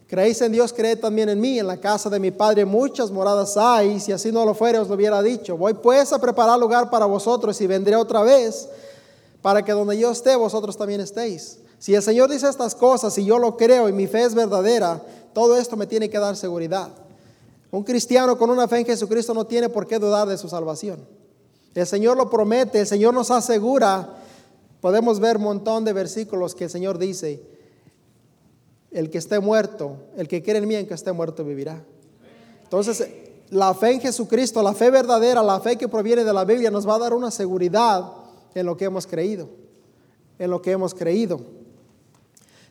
[0.07, 1.59] creéis en Dios, creed también en mí.
[1.59, 3.99] En la casa de mi Padre muchas moradas hay.
[3.99, 5.57] Si así no lo fuera, os lo hubiera dicho.
[5.57, 8.69] Voy pues a preparar lugar para vosotros y vendré otra vez
[9.41, 11.59] para que donde yo esté, vosotros también estéis.
[11.77, 15.01] Si el Señor dice estas cosas y yo lo creo y mi fe es verdadera,
[15.33, 16.89] todo esto me tiene que dar seguridad.
[17.71, 21.07] Un cristiano con una fe en Jesucristo no tiene por qué dudar de su salvación.
[21.73, 24.17] El Señor lo promete, el Señor nos asegura.
[24.79, 27.41] Podemos ver un montón de versículos que el Señor dice,
[28.91, 31.83] el que esté muerto, el que quiere en mí, en que esté muerto vivirá.
[32.63, 33.07] Entonces,
[33.49, 36.87] la fe en Jesucristo, la fe verdadera, la fe que proviene de la Biblia nos
[36.87, 38.11] va a dar una seguridad
[38.53, 39.49] en lo que hemos creído,
[40.37, 41.39] en lo que hemos creído.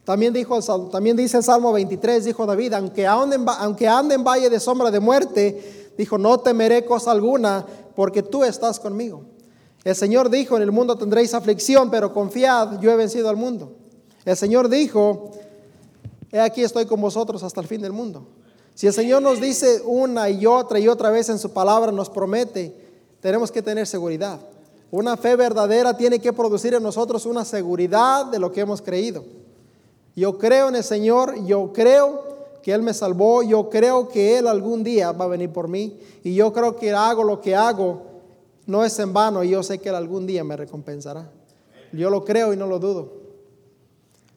[0.04, 4.90] También, dice el Salmo 23, dijo David, aunque ande, aunque ande en valle de sombra
[4.90, 9.22] de muerte, dijo, no temeré cosa alguna, porque tú estás conmigo.
[9.84, 13.72] El Señor dijo, en el mundo tendréis aflicción, pero confiad, yo he vencido al mundo.
[14.24, 15.30] El Señor dijo,
[16.32, 18.26] he aquí estoy con vosotros hasta el fin del mundo.
[18.74, 22.10] Si el Señor nos dice una y otra y otra vez en su palabra, nos
[22.10, 22.74] promete,
[23.20, 24.40] tenemos que tener seguridad.
[24.90, 29.24] Una fe verdadera tiene que producir en nosotros una seguridad de lo que hemos creído.
[30.14, 34.46] Yo creo en el Señor, yo creo que Él me salvó, yo creo que Él
[34.46, 38.02] algún día va a venir por mí y yo creo que hago lo que hago
[38.66, 41.30] no es en vano y yo sé que Él algún día me recompensará.
[41.92, 43.22] Yo lo creo y no lo dudo.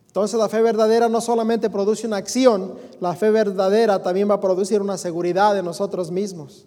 [0.07, 4.41] Entonces la fe verdadera no solamente produce una acción, la fe verdadera también va a
[4.41, 6.65] producir una seguridad de nosotros mismos.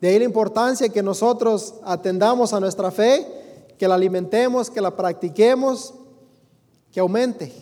[0.00, 3.26] De ahí la importancia que nosotros atendamos a nuestra fe,
[3.78, 5.94] que la alimentemos, que la practiquemos,
[6.92, 7.52] que aumente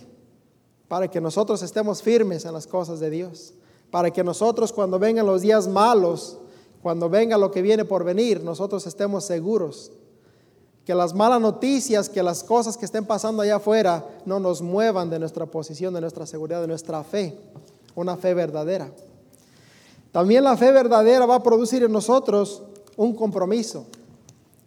[0.92, 3.54] para que nosotros estemos firmes en las cosas de Dios,
[3.90, 6.36] para que nosotros cuando vengan los días malos,
[6.82, 9.90] cuando venga lo que viene por venir, nosotros estemos seguros.
[10.84, 15.08] Que las malas noticias, que las cosas que estén pasando allá afuera no nos muevan
[15.08, 17.38] de nuestra posición, de nuestra seguridad, de nuestra fe,
[17.94, 18.92] una fe verdadera.
[20.12, 22.64] También la fe verdadera va a producir en nosotros
[22.98, 23.86] un compromiso.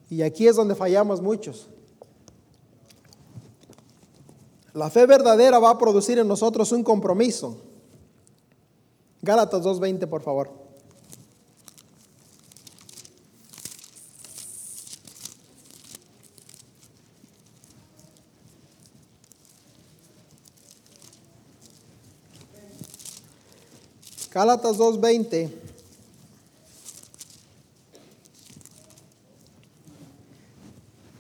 [0.10, 1.68] Y aquí es donde fallamos muchos.
[4.76, 7.56] La fe verdadera va a producir en nosotros un compromiso.
[9.22, 10.52] Gálatas 2.20, por favor.
[24.30, 25.52] Gálatas 2.20.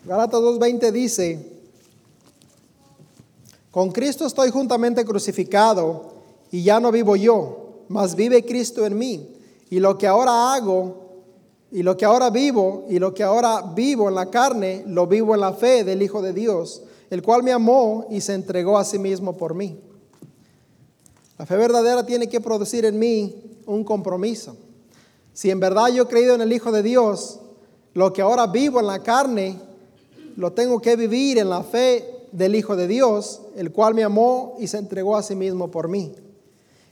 [0.03, 1.54] Gálatas 2.20 dice,
[3.75, 6.13] con Cristo estoy juntamente crucificado
[6.49, 9.35] y ya no vivo yo, mas vive Cristo en mí.
[9.69, 10.95] Y lo que ahora hago,
[11.73, 15.33] y lo que ahora vivo, y lo que ahora vivo en la carne, lo vivo
[15.33, 18.85] en la fe del Hijo de Dios, el cual me amó y se entregó a
[18.85, 19.77] sí mismo por mí.
[21.37, 24.55] La fe verdadera tiene que producir en mí un compromiso.
[25.33, 27.41] Si en verdad yo he creído en el Hijo de Dios,
[27.93, 29.59] lo que ahora vivo en la carne,
[30.37, 34.55] lo tengo que vivir en la fe del Hijo de Dios, el cual me amó
[34.59, 36.13] y se entregó a sí mismo por mí.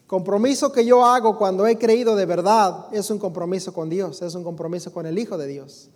[0.07, 4.35] Compromiso que yo hago cuando he creído de verdad es un compromiso con Dios, es
[4.35, 5.89] un compromiso con el Hijo de Dios.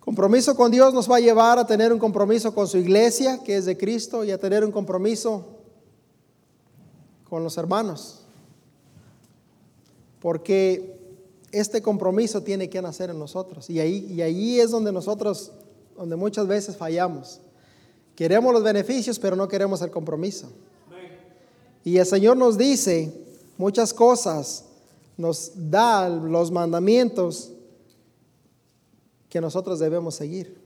[0.00, 3.56] Compromiso con Dios nos va a llevar a tener un compromiso con su iglesia, que
[3.56, 5.44] es de Cristo, y a tener un compromiso
[7.30, 8.22] con los hermanos.
[10.20, 10.98] Porque
[11.52, 13.70] este compromiso tiene que nacer en nosotros.
[13.70, 15.52] Y ahí, y ahí es donde nosotros,
[15.96, 17.40] donde muchas veces fallamos.
[18.16, 20.48] Queremos los beneficios, pero no queremos el compromiso.
[21.84, 23.12] Y el Señor nos dice
[23.58, 24.64] muchas cosas,
[25.16, 27.50] nos da los mandamientos
[29.28, 30.60] que nosotros debemos seguir.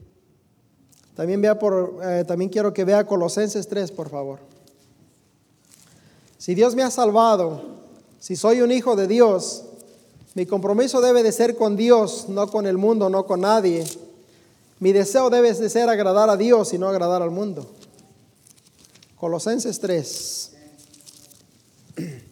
[1.15, 4.39] También, vea por, eh, también quiero que vea Colosenses 3, por favor.
[6.37, 7.61] Si Dios me ha salvado,
[8.19, 9.63] si soy un hijo de Dios,
[10.35, 13.83] mi compromiso debe de ser con Dios, no con el mundo, no con nadie.
[14.79, 17.65] Mi deseo debe de ser agradar a Dios y no agradar al mundo.
[19.17, 20.51] Colosenses 3.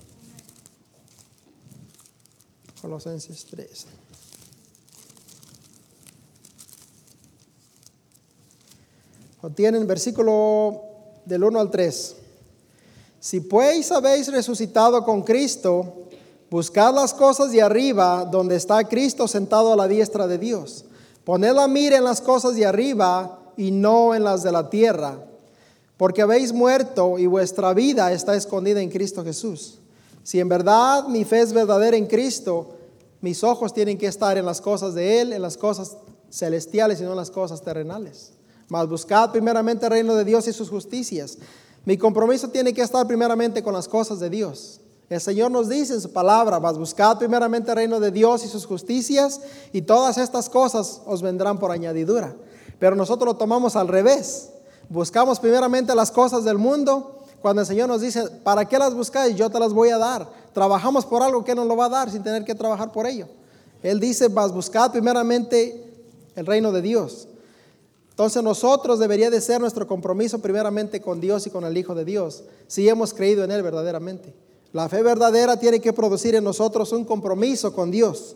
[2.82, 3.88] Colosenses 3.
[9.56, 10.82] Tienen versículo
[11.26, 12.16] del 1 al 3.
[13.20, 16.08] Si pues habéis resucitado con Cristo,
[16.50, 20.86] buscad las cosas de arriba, donde está Cristo sentado a la diestra de Dios.
[21.26, 25.18] Poned la mira en las cosas de arriba y no en las de la tierra,
[25.98, 29.80] porque habéis muerto y vuestra vida está escondida en Cristo Jesús.
[30.24, 32.76] Si en verdad mi fe es verdadera en Cristo,
[33.22, 35.98] mis ojos tienen que estar en las cosas de Él, en las cosas
[36.30, 38.34] celestiales y no en las cosas terrenales.
[38.68, 41.40] Mas buscad primeramente el reino de Dios y sus justicias.
[41.86, 44.80] Mi compromiso tiene que estar primeramente con las cosas de Dios.
[45.10, 48.48] El Señor nos dice en su palabra, mas buscad primeramente el reino de Dios y
[48.48, 49.40] sus justicias
[49.72, 52.36] y todas estas cosas os vendrán por añadidura.
[52.80, 54.50] Pero nosotros lo tomamos al revés.
[54.90, 57.20] Buscamos primeramente las cosas del mundo.
[57.42, 59.36] Cuando el Señor nos dice, ¿para qué las buscáis?
[59.36, 60.28] Yo te las voy a dar.
[60.54, 63.28] Trabajamos por algo que nos lo va a dar sin tener que trabajar por ello.
[63.84, 65.94] Él dice, mas buscad primeramente
[66.36, 67.28] el reino de Dios
[68.16, 72.06] entonces nosotros debería de ser nuestro compromiso primeramente con Dios y con el Hijo de
[72.06, 74.34] Dios, si hemos creído en Él verdaderamente.
[74.76, 78.36] La fe verdadera tiene que producir en nosotros un compromiso con Dios.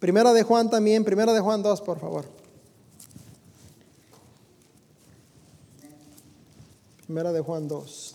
[0.00, 2.24] Primera de Juan también, primera de Juan 2, por favor.
[7.04, 8.14] Primera de Juan 2.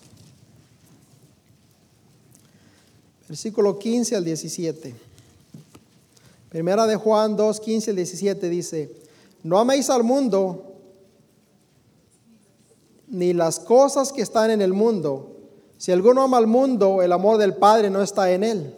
[3.29, 4.95] Versículo 15 al 17.
[6.49, 8.91] Primera de Juan 2, 15 al 17 dice,
[9.43, 10.73] no améis al mundo
[13.07, 15.28] ni las cosas que están en el mundo.
[15.79, 18.75] Si alguno ama al mundo, el amor del Padre no está en él.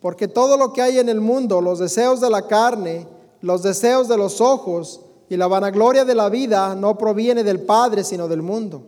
[0.00, 3.08] Porque todo lo que hay en el mundo, los deseos de la carne,
[3.40, 8.04] los deseos de los ojos y la vanagloria de la vida no proviene del Padre,
[8.04, 8.84] sino del mundo.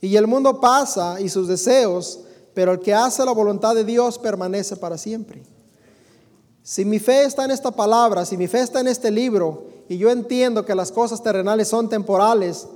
[0.00, 2.20] Y el mundo pasa y sus deseos,
[2.54, 5.42] pero el que hace la voluntad de Dios permanece para siempre.
[6.62, 9.98] Si mi fe está en esta palabra, si mi fe está en este libro, y
[9.98, 12.66] yo entiendo que las cosas terrenales son temporales,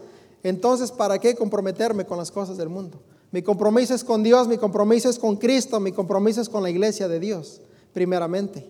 [0.43, 3.01] entonces, ¿para qué comprometerme con las cosas del mundo?
[3.35, 6.71] Mi compromiso es con Dios, mi compromiso es con Cristo, mi compromiso es con la
[6.71, 7.61] iglesia de Dios,
[7.93, 8.65] primeramente.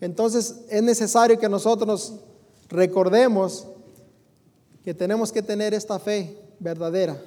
[0.00, 2.14] Entonces, es necesario que nosotros
[2.70, 3.66] recordemos
[4.82, 7.22] que tenemos que tener esta fe verdadera,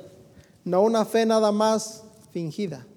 [0.65, 2.87] no una fe nada más fingida.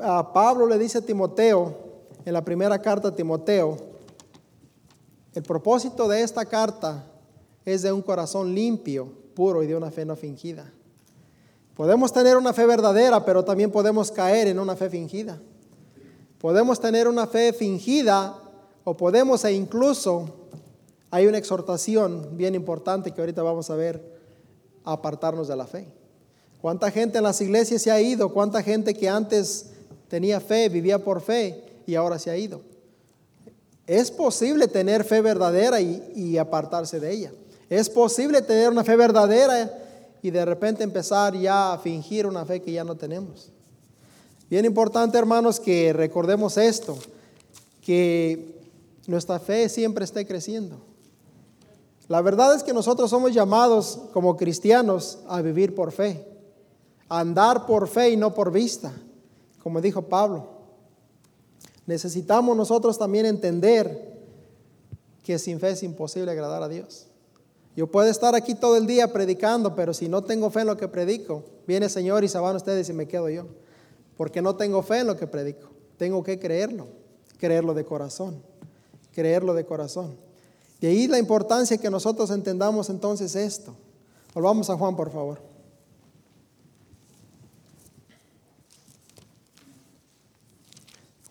[0.00, 1.76] A Pablo le dice a Timoteo,
[2.24, 3.76] en la primera carta a Timoteo,
[5.34, 7.04] el propósito de esta carta
[7.66, 10.72] es de un corazón limpio, puro y de una fe no fingida.
[11.80, 15.40] Podemos tener una fe verdadera, pero también podemos caer en una fe fingida.
[16.38, 18.36] Podemos tener una fe fingida
[18.84, 20.28] o podemos e incluso
[21.10, 24.20] hay una exhortación bien importante que ahorita vamos a ver,
[24.84, 25.88] apartarnos de la fe.
[26.60, 28.30] ¿Cuánta gente en las iglesias se ha ido?
[28.30, 29.70] ¿Cuánta gente que antes
[30.08, 32.60] tenía fe, vivía por fe y ahora se ha ido?
[33.86, 37.32] Es posible tener fe verdadera y, y apartarse de ella.
[37.70, 39.86] Es posible tener una fe verdadera
[40.22, 43.50] y de repente empezar ya a fingir una fe que ya no tenemos.
[44.48, 46.98] Bien importante, hermanos, que recordemos esto,
[47.80, 48.60] que
[49.06, 50.80] nuestra fe siempre esté creciendo.
[52.08, 56.26] La verdad es que nosotros somos llamados como cristianos a vivir por fe,
[57.08, 58.92] a andar por fe y no por vista,
[59.62, 60.48] como dijo Pablo.
[61.86, 64.10] Necesitamos nosotros también entender
[65.22, 67.09] que sin fe es imposible agradar a Dios.
[67.76, 70.76] Yo puedo estar aquí todo el día predicando, pero si no tengo fe en lo
[70.76, 73.46] que predico, viene el Señor y se van ustedes y me quedo yo.
[74.16, 75.68] Porque no tengo fe en lo que predico.
[75.96, 76.88] Tengo que creerlo,
[77.38, 78.42] creerlo de corazón,
[79.12, 80.16] creerlo de corazón.
[80.80, 83.74] Y ahí la importancia que nosotros entendamos entonces esto.
[84.34, 85.40] Volvamos a Juan, por favor.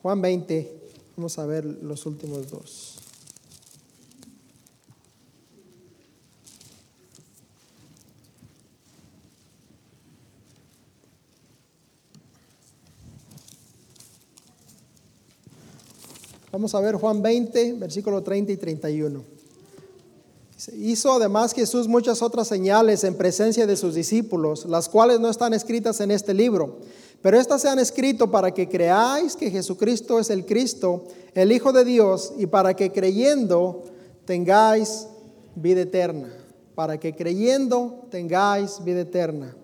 [0.01, 0.81] Juan 20,
[1.17, 2.98] vamos a ver los últimos dos.
[16.51, 19.23] Vamos a ver Juan 20, versículo 30 y 31.
[20.79, 25.53] Hizo además Jesús muchas otras señales en presencia de sus discípulos, las cuales no están
[25.53, 26.77] escritas en este libro,
[27.21, 31.71] pero estas se han escrito para que creáis que Jesucristo es el Cristo, el Hijo
[31.71, 33.83] de Dios, y para que creyendo
[34.25, 35.05] tengáis
[35.55, 36.33] vida eterna,
[36.73, 39.55] para que creyendo tengáis vida eterna.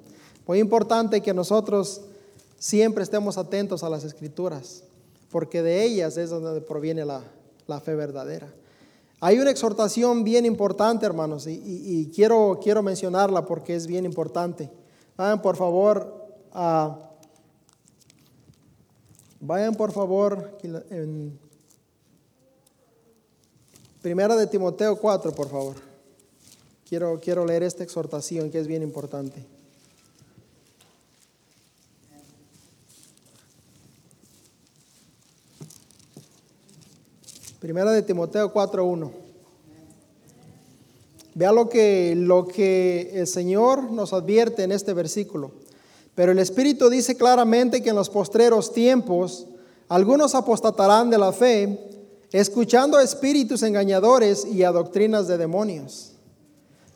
[0.45, 2.01] Muy importante que nosotros
[2.59, 4.83] siempre estemos atentos a las escrituras
[5.29, 7.21] porque de ellas es donde proviene la,
[7.81, 8.53] fe verdadera.
[9.19, 14.69] Hay una exhortación bien importante, hermanos, y, quiero, quiero mencionarla porque es bien importante.
[15.17, 16.99] Vayan por favor a...
[19.39, 21.37] Vayan por favor en
[24.05, 25.77] Primera de Timoteo 4, por favor.
[26.87, 29.43] Quiero, quiero leer esta exhortación que es bien importante.
[37.65, 39.09] Primera de Timoteo 4.1.
[41.33, 45.49] Vea lo que, lo que el Señor nos advierte en este versículo.
[46.13, 49.47] Pero el Espíritu dice claramente que en los postreros tiempos
[49.89, 51.79] algunos apostatarán de la fe,
[52.31, 56.11] escuchando a espíritus engañadores y a doctrinas de demonios.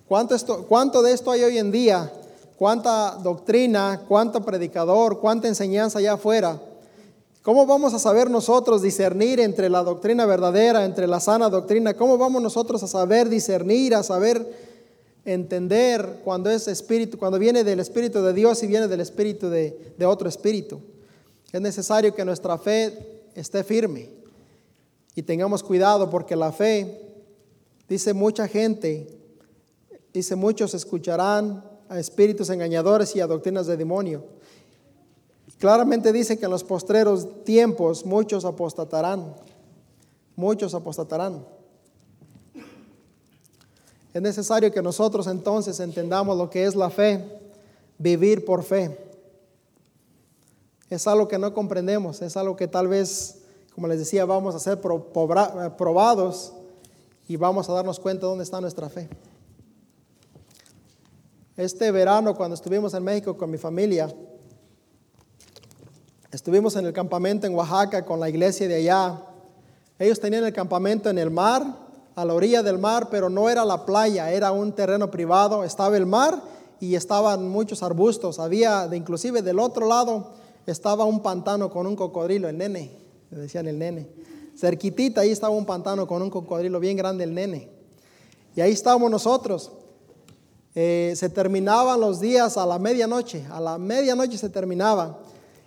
[0.08, 2.14] ¿Cuánto, ¿Cuánto de esto hay hoy en día?
[2.58, 6.62] ¿Cuánta doctrina, cuánto predicador, cuánta enseñanza allá afuera?
[7.50, 11.95] ¿Cómo vamos a saber nosotros discernir entre la doctrina verdadera, entre la sana doctrina?
[11.95, 14.45] ¿Cómo vamos nosotros a saber discernir, a saber
[15.26, 19.95] entender cuando es espíritu, cuando viene del espíritu de Dios y viene del espíritu de,
[19.97, 20.80] de otro espíritu?
[21.52, 24.10] Es necesario que nuestra fe esté firme
[25.16, 27.02] y tengamos cuidado porque la fe,
[27.88, 29.08] dice mucha gente,
[30.14, 34.39] dice muchos escucharán a espíritus engañadores y a doctrinas de demonio.
[35.60, 39.36] Claramente dice que en los postreros tiempos muchos apostatarán,
[40.38, 41.45] muchos apostatarán.
[44.14, 47.24] Es necesario que nosotros entonces entendamos lo que es la fe,
[47.97, 48.97] vivir por fe.
[50.89, 53.39] Es algo que no comprendemos, es algo que tal vez,
[53.76, 56.53] como les decía, vamos a ser probados
[57.28, 59.10] y vamos a darnos cuenta dónde está nuestra fe.
[61.57, 64.10] Este verano, cuando estuvimos en México con mi familia,
[66.32, 69.20] Estuvimos en el campamento en Oaxaca con la iglesia de allá.
[69.98, 71.66] Ellos tenían el campamento en el mar,
[72.16, 75.64] a la orilla del mar, pero no era la playa, era un terreno privado.
[75.64, 76.40] Estaba el mar
[76.80, 78.38] y estaban muchos arbustos.
[78.38, 80.34] Había, de, inclusive del otro lado,
[80.68, 82.92] estaba un pantano con un cocodrilo, el nene,
[83.32, 84.08] le decían el nene.
[84.56, 87.72] Cerquitita ahí estaba un pantano con un cocodrilo bien grande, el nene.
[88.56, 89.72] Y ahí estábamos nosotros.
[90.76, 95.18] Eh, se terminaban los días a la medianoche, a la medianoche se terminaba.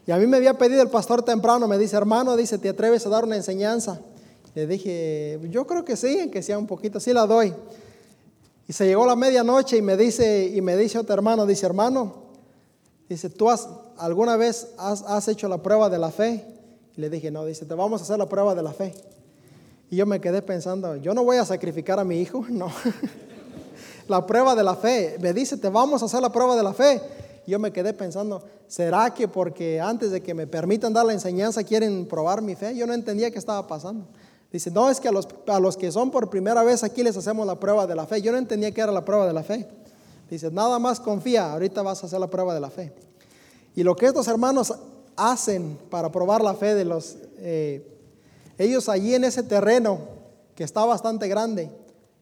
[0.07, 3.07] Y a mí me había pedido el pastor temprano, me dice, hermano, dice, ¿te atreves
[3.07, 4.01] a dar una enseñanza?
[4.55, 7.55] Le dije, yo creo que sí, que sea un poquito, sí la doy.
[8.67, 12.15] Y se llegó la medianoche y me dice, y me dice otro hermano, dice, hermano,
[13.09, 16.45] dice, ¿tú has, alguna vez has, has hecho la prueba de la fe?
[16.97, 18.95] Y le dije, no, dice, te vamos a hacer la prueba de la fe.
[19.89, 22.73] Y yo me quedé pensando, yo no voy a sacrificar a mi hijo, no.
[24.09, 25.17] la prueba de la fe.
[25.21, 27.01] Me dice, te vamos a hacer la prueba de la fe
[27.47, 31.65] yo me quedé pensando, ¿será que porque antes de que me permitan dar la enseñanza
[31.65, 32.77] quieren probar mi fe?
[32.77, 34.07] Yo no entendía qué estaba pasando.
[34.53, 37.17] Dice, no, es que a los, a los que son por primera vez aquí les
[37.17, 38.21] hacemos la prueba de la fe.
[38.21, 39.67] Yo no entendía qué era la prueba de la fe.
[40.31, 42.93] Dice, nada más confía, ahorita vas a hacer la prueba de la fe.
[43.75, 44.75] Y lo que estos hermanos
[45.17, 47.87] hacen para probar la fe de los, eh,
[48.59, 49.99] ellos allí en ese terreno
[50.55, 51.71] que está bastante grande,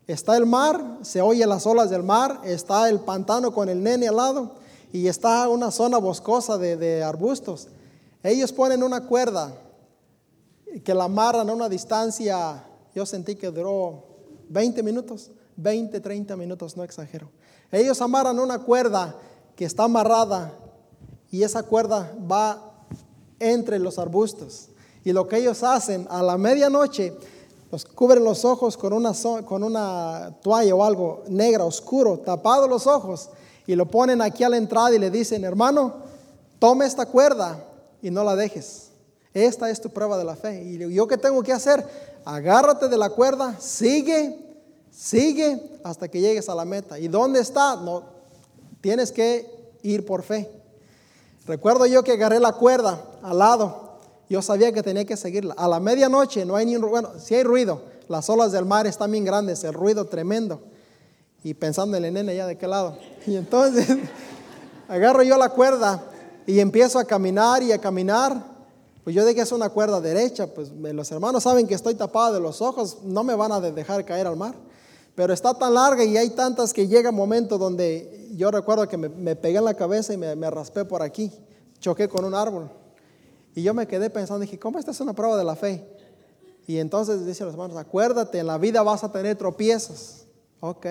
[0.06, 4.08] está el mar, se oye las olas del mar, está el pantano con el nene
[4.08, 4.54] al lado,
[4.92, 7.68] y está una zona boscosa de, arbustos.
[8.22, 9.52] Ellos ponen una cuerda
[10.84, 12.64] que la amarran a una distancia,
[12.94, 14.04] yo sentí que duró
[14.48, 17.30] 20 minutos, 20, 30 minutos, no exagero.
[17.70, 19.16] Ellos amarran una cuerda
[19.56, 20.52] que está amarrada
[21.30, 22.86] y esa cuerda va
[23.38, 24.68] entre los arbustos.
[25.04, 27.14] Y lo que ellos hacen a la medianoche,
[27.70, 29.12] los cubren los ojos con una,
[29.44, 33.30] con una toalla o algo negra, oscuro, tapado los ojos,
[33.70, 35.94] y lo ponen aquí a la entrada y le dicen, hermano,
[36.58, 37.64] tome esta cuerda
[38.02, 38.88] y no la dejes.
[39.32, 40.64] Esta es tu prueba de la fe.
[40.64, 41.86] Y yo qué tengo que hacer?
[42.24, 44.36] Agárrate de la cuerda, sigue,
[44.90, 46.98] sigue hasta que llegues a la meta.
[46.98, 47.76] ¿Y dónde está?
[47.76, 48.02] No,
[48.80, 49.48] tienes que
[49.82, 50.50] ir por fe.
[51.46, 54.00] Recuerdo yo que agarré la cuerda al lado.
[54.28, 55.54] Yo sabía que tenía que seguirla.
[55.56, 57.82] A la medianoche no hay ni un bueno, si hay ruido.
[58.08, 60.60] Las olas del mar están bien grandes, el ruido tremendo.
[61.42, 62.98] Y pensando en el nene ya de qué lado.
[63.26, 63.86] Y entonces
[64.88, 66.02] agarro yo la cuerda
[66.46, 68.44] y empiezo a caminar y a caminar.
[69.04, 72.40] Pues yo dije es una cuerda derecha, pues los hermanos saben que estoy tapado de
[72.40, 74.54] los ojos, no me van a dejar caer al mar.
[75.14, 78.96] Pero está tan larga y hay tantas que llega un momento donde yo recuerdo que
[78.96, 81.32] me, pegué en la cabeza y me, raspé por aquí,
[81.78, 82.70] choqué con un árbol.
[83.54, 85.84] Y yo me quedé pensando, dije, ¿cómo esta es una prueba de la fe?
[86.66, 90.26] Y entonces dicen los hermanos, acuérdate, en la vida vas a tener tropiezos.
[90.60, 90.86] Ok.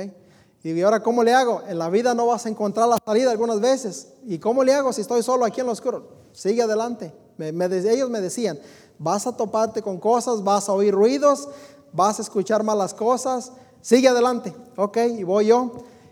[0.64, 1.62] Y ahora, ¿cómo le hago?
[1.68, 4.08] En la vida no vas a encontrar la salida algunas veces.
[4.26, 6.08] ¿Y cómo le hago si estoy solo aquí en lo oscuro?
[6.34, 7.14] Sigue adelante.
[7.38, 8.60] ellos me decían,
[8.98, 11.48] vas a toparte con cosas, vas a oír ruidos,
[11.94, 14.54] vas a escuchar malas cosas, sigue adelante.
[14.76, 15.72] Ok, y voy yo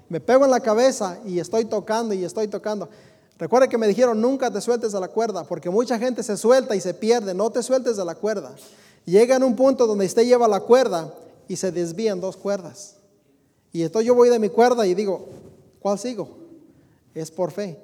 [0.10, 2.90] me pego en la cabeza y estoy tocando y estoy tocando.
[3.38, 6.76] Recuerda que me dijeron, nunca te sueltes de la cuerda, porque mucha gente se suelta
[6.76, 8.56] y se pierde, no te sueltes de la cuerda.
[9.06, 11.14] Llega en un punto donde usted lleva la cuerda
[11.48, 12.97] y se desvían dos cuerdas.
[13.72, 15.28] Y entonces yo voy de mi cuerda y digo,
[15.80, 16.30] ¿cuál sigo?
[17.14, 17.80] Es por fe.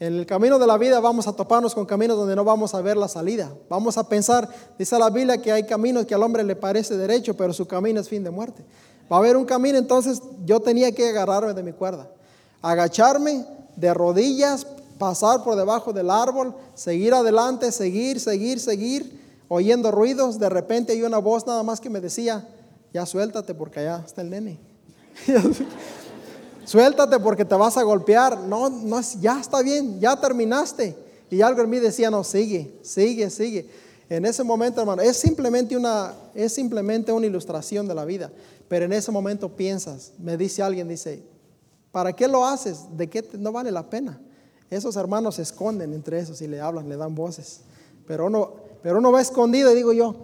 [0.00, 2.82] En el camino de la vida vamos a toparnos con caminos donde no vamos a
[2.82, 3.52] ver la salida.
[3.68, 7.34] Vamos a pensar, dice la Biblia, que hay caminos que al hombre le parece derecho,
[7.36, 8.64] pero su camino es fin de muerte.
[9.10, 12.10] Va a haber un camino, entonces yo tenía que agarrarme de mi cuerda,
[12.60, 14.66] agacharme de rodillas,
[14.98, 20.38] pasar por debajo del árbol, seguir adelante, seguir, seguir, seguir, oyendo ruidos.
[20.38, 22.48] De repente hay una voz nada más que me decía,
[22.92, 24.73] ya suéltate porque allá está el nene.
[26.64, 28.38] suéltate porque te vas a golpear.
[28.40, 30.96] No, no, ya está bien, ya terminaste.
[31.30, 33.68] Y algo en mí decía, no, sigue, sigue, sigue.
[34.08, 38.30] En ese momento, hermano, es simplemente una, es simplemente una ilustración de la vida.
[38.68, 41.22] Pero en ese momento piensas, me dice alguien, dice,
[41.90, 42.84] ¿para qué lo haces?
[42.96, 44.20] ¿De qué no vale la pena?
[44.70, 47.60] Esos hermanos se esconden entre esos y le hablan, le dan voces.
[48.06, 50.14] Pero uno, pero uno va escondido y digo yo,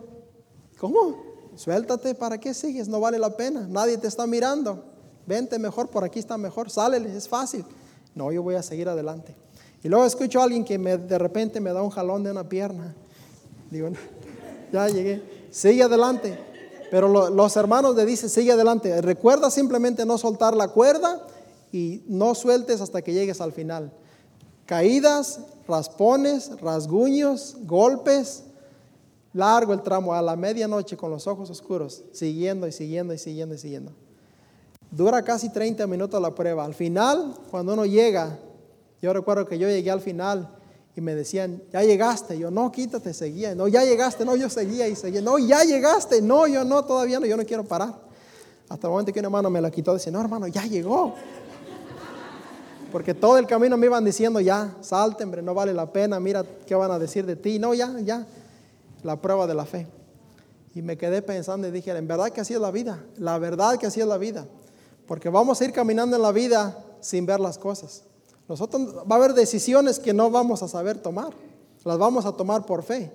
[0.79, 1.30] ¿cómo?
[1.61, 2.89] Suéltate, ¿para qué sigues?
[2.89, 4.83] No vale la pena, nadie te está mirando.
[5.27, 7.67] Vente mejor, por aquí está mejor, sálele, es fácil.
[8.15, 9.37] No, yo voy a seguir adelante.
[9.83, 12.95] Y luego escucho a alguien que de repente me da un jalón de una pierna.
[13.71, 13.91] Digo,
[14.73, 16.39] ya llegué, sigue adelante.
[16.91, 18.99] Pero los hermanos le dicen, sigue adelante.
[19.03, 21.27] Recuerda simplemente no soltar la cuerda
[21.73, 23.93] y no sueltes hasta que llegues al final.
[24.65, 28.45] Caídas, raspones, rasguños, golpes.
[29.33, 33.55] Largo el tramo a la medianoche con los ojos oscuros, siguiendo y siguiendo y siguiendo
[33.55, 33.93] y siguiendo.
[34.91, 36.65] Dura casi 30 minutos la prueba.
[36.65, 38.39] Al final, cuando uno llega,
[39.01, 40.49] yo recuerdo que yo llegué al final
[40.97, 42.37] y me decían, ya llegaste.
[42.39, 43.55] Yo, no, quítate, seguía.
[43.55, 44.25] No, ya llegaste.
[44.25, 45.23] No, yo seguía y seguía.
[45.23, 46.21] No, ya llegaste.
[46.21, 47.95] No, yo no, todavía no, yo no quiero parar.
[48.69, 51.15] Hasta el momento que un hermano me la quitó, dice, no, hermano, ya llegó.
[52.91, 56.45] Porque todo el camino me iban diciendo, ya, salte, hombre, no vale la pena, mira
[56.67, 57.61] qué van a decir de ti.
[57.61, 58.27] No, ya, ya.
[59.03, 59.87] La prueba de la fe.
[60.75, 63.05] Y me quedé pensando y dije, en verdad que así es la vida.
[63.17, 64.47] La verdad que así es la vida.
[65.07, 68.05] Porque vamos a ir caminando en la vida sin ver las cosas.
[68.49, 71.33] Nosotros va a haber decisiones que no vamos a saber tomar.
[71.85, 73.11] Las vamos a tomar por fe.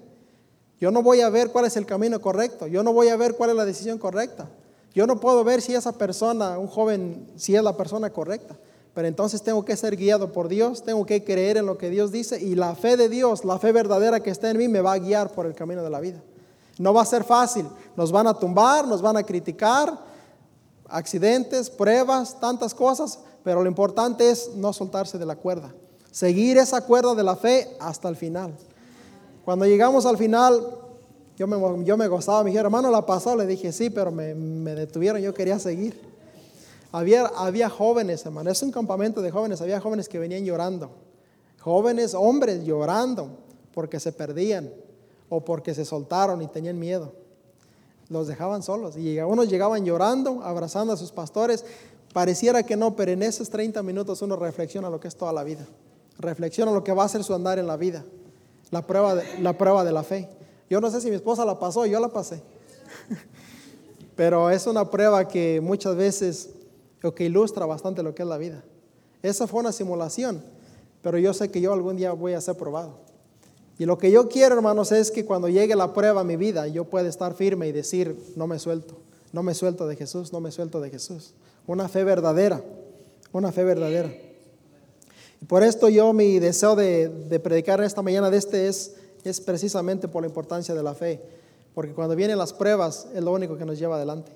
[0.79, 2.67] Yo no voy a ver cuál es el camino correcto.
[2.67, 4.49] Yo no voy a ver cuál es la decisión correcta.
[4.93, 8.57] Yo no puedo ver si esa persona, un joven, si es la persona correcta.
[8.95, 12.11] Pero entonces tengo que ser guiado por Dios, tengo que creer en lo que Dios
[12.11, 14.93] dice y la fe de Dios, la fe verdadera que está en mí, me va
[14.93, 16.23] a guiar por el camino de la vida.
[16.79, 17.67] No va a ser fácil.
[17.95, 19.99] Nos van a tumbar, nos van a criticar,
[20.87, 25.73] accidentes, pruebas, tantas cosas, pero lo importante es no soltarse de la cuerda,
[26.09, 28.55] seguir esa cuerda de la fe hasta el final.
[29.43, 30.65] Cuando llegamos al final,
[31.37, 34.33] yo me, yo me gozaba, me dijeron, hermano, la pasó, le dije, sí, pero me,
[34.73, 36.14] detuvieron, yo quería seguir.
[36.95, 40.91] Había, había jóvenes, hermano, es un campamento de jóvenes, había jóvenes que venían llorando,
[41.59, 43.29] jóvenes, hombres llorando
[43.73, 44.71] porque se perdían
[45.27, 47.13] o porque se soltaron y tenían miedo.
[48.07, 51.65] Los dejaban solos y unos llegaban llorando, abrazando a sus pastores
[52.15, 55.43] Pareciera que no, pero en esos 30 minutos uno reflexiona lo que es toda la
[55.43, 55.67] vida.
[56.17, 58.05] Reflexiona lo que va a ser su andar en la vida.
[58.71, 60.29] La prueba de la, prueba de la fe.
[60.69, 62.41] Yo no sé si mi esposa la pasó, yo la pasé.
[64.15, 66.51] Pero es una prueba que muchas veces
[67.01, 68.63] lo que ilustra bastante lo que es la vida.
[69.21, 70.43] Esa fue una simulación,
[71.01, 73.05] pero yo sé que yo algún día voy a ser probado.
[73.77, 76.67] Y lo que yo quiero, hermanos, es que cuando llegue la prueba a mi vida,
[76.67, 78.95] yo pueda estar firme y decir, no me suelto,
[79.33, 81.33] no me suelto de Jesús, no me suelto de Jesús.
[81.67, 82.63] Una fe verdadera,
[83.33, 84.13] una fe verdadera.
[85.41, 89.41] Y por esto yo mi deseo de, de predicar esta mañana de este es, es
[89.41, 91.21] precisamente por la importancia de la fe.
[91.73, 94.31] Porque cuando vienen las pruebas es lo único que nos lleva adelante.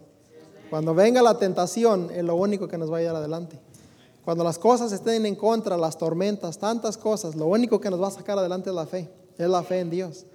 [0.69, 3.59] Cuando venga la tentación es lo único que nos va a llevar adelante.
[4.23, 8.09] Cuando las cosas estén en contra, las tormentas, tantas cosas, lo único que nos va
[8.09, 9.09] a sacar adelante es la fe
[9.39, 10.25] es la fe en Dios.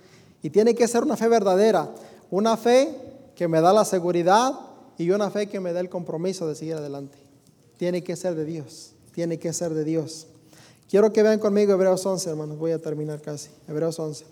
[0.43, 1.91] Y tiene que ser una fe verdadera,
[2.31, 2.97] una fe
[3.37, 4.59] que me da la seguridad
[4.99, 7.19] y una fe que me da el compromiso de seguir adelante.
[7.77, 10.27] Tiene que ser de Dios, tiene que ser de Dios.
[10.89, 13.51] Quiero que vean conmigo Hebreos 11, hermanos, voy a terminar casi.
[13.69, 14.25] Hebreos 11.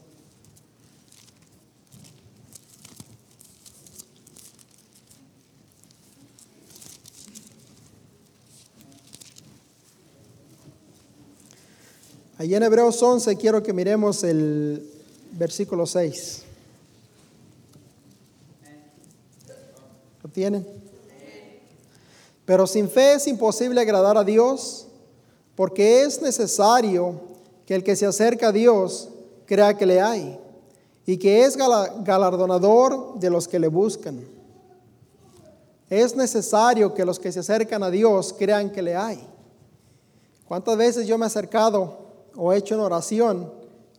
[12.42, 14.84] Allí en Hebreos 11 quiero que miremos el
[15.30, 16.42] versículo 6.
[20.24, 20.66] ¿Lo tienen?
[22.44, 24.88] Pero sin fe es imposible agradar a Dios,
[25.54, 27.20] porque es necesario
[27.64, 29.08] que el que se acerca a Dios
[29.46, 30.36] crea que le hay
[31.06, 34.20] y que es galardonador de los que le buscan.
[35.88, 39.24] Es necesario que los que se acercan a Dios crean que le hay.
[40.48, 42.01] ¿Cuántas veces yo me he acercado
[42.36, 43.52] o hecho una oración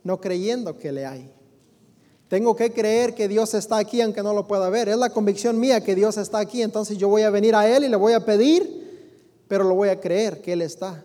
[0.03, 1.31] no creyendo que le hay.
[2.27, 4.89] Tengo que creer que Dios está aquí aunque no lo pueda ver.
[4.89, 6.61] Es la convicción mía que Dios está aquí.
[6.61, 9.89] Entonces yo voy a venir a Él y le voy a pedir, pero lo voy
[9.89, 11.03] a creer que Él está.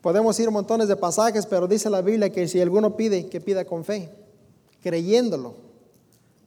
[0.00, 3.64] Podemos ir montones de pasajes, pero dice la Biblia que si alguno pide, que pida
[3.64, 4.08] con fe,
[4.80, 5.54] creyéndolo,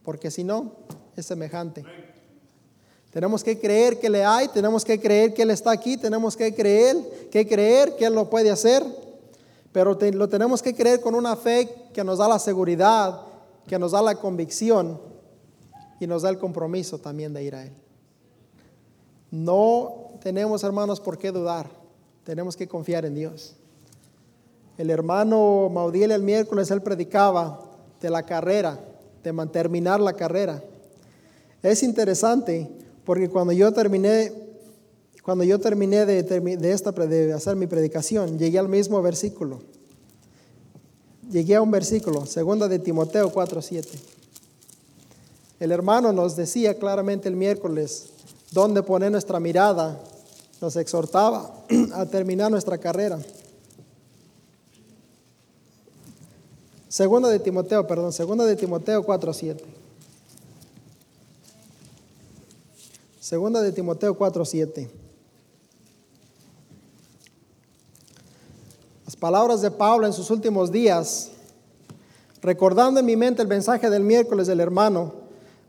[0.02, 0.72] porque si no,
[1.14, 1.84] es semejante.
[3.12, 6.54] Tenemos que creer que le hay, tenemos que creer que Él está aquí, tenemos que
[6.54, 6.96] creer,
[7.30, 8.82] que creer que Él lo puede hacer.
[9.72, 13.20] Pero lo tenemos que creer con una fe que nos da la seguridad,
[13.66, 15.00] que nos da la convicción
[16.00, 17.72] y nos da el compromiso también de ir a Él.
[19.30, 21.70] No tenemos, hermanos, por qué dudar.
[22.24, 23.54] Tenemos que confiar en Dios.
[24.76, 27.60] El hermano Maudiel el miércoles, él predicaba
[28.00, 28.78] de la carrera,
[29.22, 30.62] de terminar la carrera.
[31.62, 32.70] Es interesante
[33.04, 34.32] porque cuando yo terminé
[35.22, 39.60] cuando yo terminé de, esta, de hacer mi predicación, llegué al mismo versículo.
[41.30, 43.86] Llegué a un versículo, segunda de Timoteo 4:7.
[45.60, 48.06] El hermano nos decía claramente el miércoles
[48.50, 50.00] dónde poner nuestra mirada,
[50.60, 51.54] nos exhortaba
[51.94, 53.20] a terminar nuestra carrera.
[56.88, 59.60] Segunda de Timoteo, perdón, segunda de Timoteo 4:7.
[63.20, 64.88] Segunda de Timoteo 4:7.
[69.16, 71.30] Palabras de Pablo en sus últimos días,
[72.42, 75.12] recordando en mi mente el mensaje del miércoles del hermano,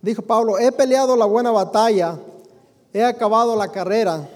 [0.02, 2.18] dijo Pablo, he peleado la buena batalla,
[2.94, 4.28] he acabado la carrera.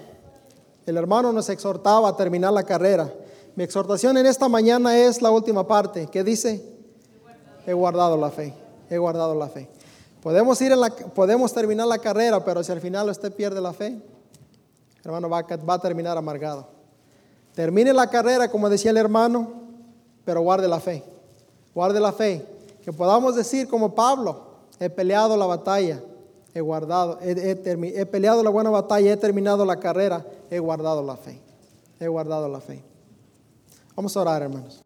[0.86, 3.12] El hermano nos exhortaba a terminar la carrera.
[3.54, 6.62] Mi exhortación en esta mañana es la última parte, que dice,
[7.66, 8.54] he guardado la fe,
[8.88, 9.68] he guardado la fe.
[10.22, 13.72] Podemos, ir en la, podemos terminar la carrera, pero si al final usted pierde la
[13.72, 14.00] fe,
[15.04, 16.75] hermano, va a terminar amargado.
[17.56, 19.48] Termine la carrera, como decía el hermano,
[20.26, 21.02] pero guarde la fe.
[21.74, 22.44] Guarde la fe.
[22.84, 24.42] Que podamos decir como Pablo,
[24.78, 26.02] he peleado la batalla,
[26.52, 31.40] he guardado, he, peleado la buena batalla, he terminado la carrera, he guardado la fe.
[31.98, 32.84] He guardado la fe.
[33.96, 34.85] Vamos a orar, hermanos.